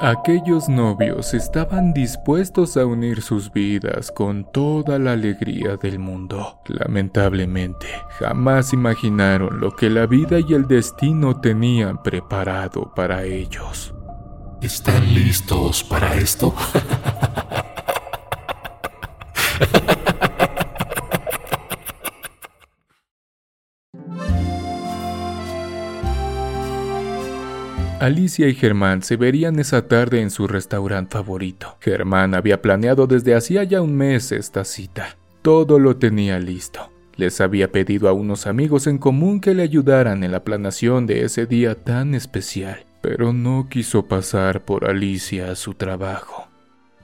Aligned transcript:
Aquellos 0.00 0.68
novios 0.68 1.32
estaban 1.32 1.94
dispuestos 1.94 2.76
a 2.76 2.84
unir 2.84 3.22
sus 3.22 3.50
vidas 3.50 4.10
con 4.10 4.44
toda 4.52 4.98
la 4.98 5.12
alegría 5.12 5.78
del 5.78 5.98
mundo. 5.98 6.60
Lamentablemente, 6.66 7.86
jamás 8.18 8.74
imaginaron 8.74 9.58
lo 9.58 9.74
que 9.74 9.88
la 9.88 10.06
vida 10.06 10.38
y 10.38 10.52
el 10.52 10.68
destino 10.68 11.40
tenían 11.40 12.02
preparado 12.02 12.92
para 12.94 13.24
ellos. 13.24 13.94
¿Están 14.60 15.14
listos 15.14 15.82
para 15.82 16.14
esto? 16.14 16.54
Alicia 28.06 28.46
y 28.46 28.54
Germán 28.54 29.02
se 29.02 29.16
verían 29.16 29.58
esa 29.58 29.88
tarde 29.88 30.20
en 30.20 30.30
su 30.30 30.46
restaurante 30.46 31.14
favorito. 31.14 31.76
Germán 31.80 32.36
había 32.36 32.62
planeado 32.62 33.08
desde 33.08 33.34
hacía 33.34 33.64
ya 33.64 33.82
un 33.82 33.96
mes 33.96 34.30
esta 34.30 34.64
cita. 34.64 35.16
Todo 35.42 35.80
lo 35.80 35.96
tenía 35.96 36.38
listo. 36.38 36.88
Les 37.16 37.40
había 37.40 37.72
pedido 37.72 38.08
a 38.08 38.12
unos 38.12 38.46
amigos 38.46 38.86
en 38.86 38.98
común 38.98 39.40
que 39.40 39.56
le 39.56 39.64
ayudaran 39.64 40.22
en 40.22 40.30
la 40.30 40.44
planación 40.44 41.06
de 41.06 41.24
ese 41.24 41.46
día 41.46 41.74
tan 41.74 42.14
especial, 42.14 42.86
pero 43.00 43.32
no 43.32 43.66
quiso 43.68 44.06
pasar 44.06 44.64
por 44.64 44.88
Alicia 44.88 45.50
a 45.50 45.56
su 45.56 45.74
trabajo, 45.74 46.46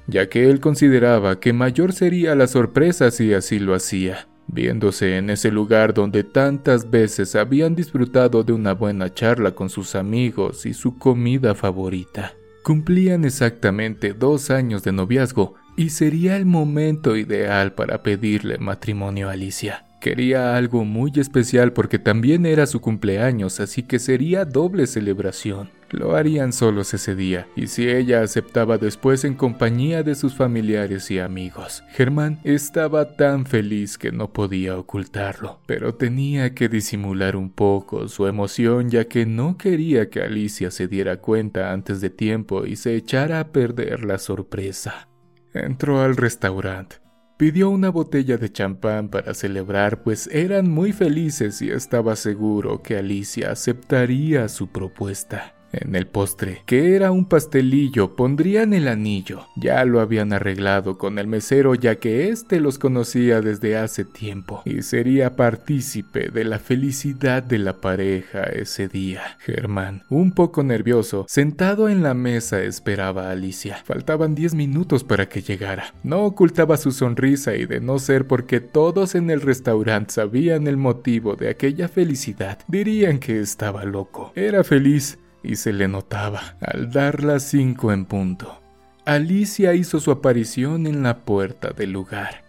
ya 0.06 0.28
que 0.28 0.50
él 0.50 0.60
consideraba 0.60 1.40
que 1.40 1.52
mayor 1.52 1.92
sería 1.92 2.36
la 2.36 2.46
sorpresa 2.46 3.10
si 3.10 3.34
así 3.34 3.58
lo 3.58 3.74
hacía 3.74 4.28
viéndose 4.46 5.16
en 5.16 5.30
ese 5.30 5.50
lugar 5.50 5.94
donde 5.94 6.24
tantas 6.24 6.90
veces 6.90 7.34
habían 7.36 7.74
disfrutado 7.74 8.44
de 8.44 8.52
una 8.52 8.72
buena 8.74 9.12
charla 9.12 9.52
con 9.52 9.70
sus 9.70 9.94
amigos 9.94 10.66
y 10.66 10.74
su 10.74 10.98
comida 10.98 11.54
favorita. 11.54 12.34
Cumplían 12.62 13.24
exactamente 13.24 14.12
dos 14.12 14.50
años 14.50 14.82
de 14.84 14.92
noviazgo 14.92 15.54
y 15.76 15.90
sería 15.90 16.36
el 16.36 16.46
momento 16.46 17.16
ideal 17.16 17.72
para 17.72 18.02
pedirle 18.02 18.58
matrimonio 18.58 19.28
a 19.28 19.32
Alicia. 19.32 19.86
Quería 20.02 20.56
algo 20.56 20.84
muy 20.84 21.12
especial 21.14 21.72
porque 21.72 22.00
también 22.00 22.44
era 22.44 22.66
su 22.66 22.80
cumpleaños, 22.80 23.60
así 23.60 23.84
que 23.84 24.00
sería 24.00 24.44
doble 24.44 24.88
celebración. 24.88 25.70
Lo 25.90 26.16
harían 26.16 26.52
solos 26.52 26.92
ese 26.92 27.14
día, 27.14 27.46
y 27.54 27.68
si 27.68 27.88
ella 27.88 28.22
aceptaba 28.22 28.78
después 28.78 29.22
en 29.22 29.34
compañía 29.34 30.02
de 30.02 30.16
sus 30.16 30.34
familiares 30.34 31.08
y 31.12 31.20
amigos. 31.20 31.84
Germán 31.90 32.40
estaba 32.42 33.14
tan 33.14 33.46
feliz 33.46 33.96
que 33.96 34.10
no 34.10 34.32
podía 34.32 34.76
ocultarlo, 34.76 35.60
pero 35.66 35.94
tenía 35.94 36.52
que 36.52 36.68
disimular 36.68 37.36
un 37.36 37.50
poco 37.50 38.08
su 38.08 38.26
emoción 38.26 38.90
ya 38.90 39.04
que 39.04 39.24
no 39.24 39.56
quería 39.56 40.10
que 40.10 40.22
Alicia 40.22 40.72
se 40.72 40.88
diera 40.88 41.18
cuenta 41.18 41.72
antes 41.72 42.00
de 42.00 42.10
tiempo 42.10 42.66
y 42.66 42.74
se 42.74 42.96
echara 42.96 43.38
a 43.38 43.52
perder 43.52 44.02
la 44.02 44.18
sorpresa. 44.18 45.06
Entró 45.54 46.00
al 46.00 46.16
restaurante. 46.16 47.01
Pidió 47.42 47.70
una 47.70 47.90
botella 47.90 48.36
de 48.36 48.52
champán 48.52 49.08
para 49.08 49.34
celebrar, 49.34 50.04
pues 50.04 50.28
eran 50.28 50.70
muy 50.70 50.92
felices 50.92 51.60
y 51.60 51.70
estaba 51.72 52.14
seguro 52.14 52.84
que 52.84 52.96
Alicia 52.96 53.50
aceptaría 53.50 54.46
su 54.46 54.68
propuesta. 54.68 55.52
En 55.72 55.94
el 55.94 56.06
postre, 56.06 56.62
que 56.66 56.94
era 56.94 57.10
un 57.10 57.24
pastelillo, 57.24 58.14
pondrían 58.14 58.74
el 58.74 58.88
anillo. 58.88 59.46
Ya 59.56 59.84
lo 59.84 60.00
habían 60.00 60.32
arreglado 60.32 60.98
con 60.98 61.18
el 61.18 61.26
mesero 61.26 61.74
ya 61.74 61.96
que 61.96 62.28
éste 62.28 62.60
los 62.60 62.78
conocía 62.78 63.40
desde 63.40 63.76
hace 63.76 64.04
tiempo 64.04 64.62
y 64.64 64.82
sería 64.82 65.34
partícipe 65.34 66.28
de 66.28 66.44
la 66.44 66.58
felicidad 66.58 67.42
de 67.42 67.58
la 67.58 67.80
pareja 67.80 68.42
ese 68.44 68.88
día. 68.88 69.38
Germán, 69.40 70.02
un 70.10 70.32
poco 70.32 70.62
nervioso, 70.62 71.24
sentado 71.28 71.88
en 71.88 72.02
la 72.02 72.14
mesa 72.14 72.62
esperaba 72.62 73.28
a 73.28 73.30
Alicia. 73.32 73.82
Faltaban 73.84 74.34
diez 74.34 74.54
minutos 74.54 75.04
para 75.04 75.28
que 75.28 75.42
llegara. 75.42 75.94
No 76.02 76.24
ocultaba 76.24 76.76
su 76.76 76.92
sonrisa 76.92 77.54
y 77.54 77.66
de 77.66 77.80
no 77.80 77.98
ser 77.98 78.26
porque 78.26 78.60
todos 78.60 79.14
en 79.14 79.30
el 79.30 79.40
restaurante 79.40 80.14
sabían 80.14 80.66
el 80.66 80.76
motivo 80.76 81.34
de 81.34 81.48
aquella 81.48 81.88
felicidad, 81.88 82.58
dirían 82.68 83.18
que 83.18 83.40
estaba 83.40 83.84
loco. 83.84 84.32
Era 84.34 84.64
feliz 84.64 85.18
y 85.42 85.56
se 85.56 85.72
le 85.72 85.88
notaba 85.88 86.56
al 86.60 86.90
dar 86.90 87.22
las 87.24 87.42
cinco 87.44 87.92
en 87.92 88.04
punto. 88.04 88.60
Alicia 89.04 89.74
hizo 89.74 89.98
su 89.98 90.10
aparición 90.10 90.86
en 90.86 91.02
la 91.02 91.18
puerta 91.18 91.70
del 91.70 91.92
lugar. 91.92 92.42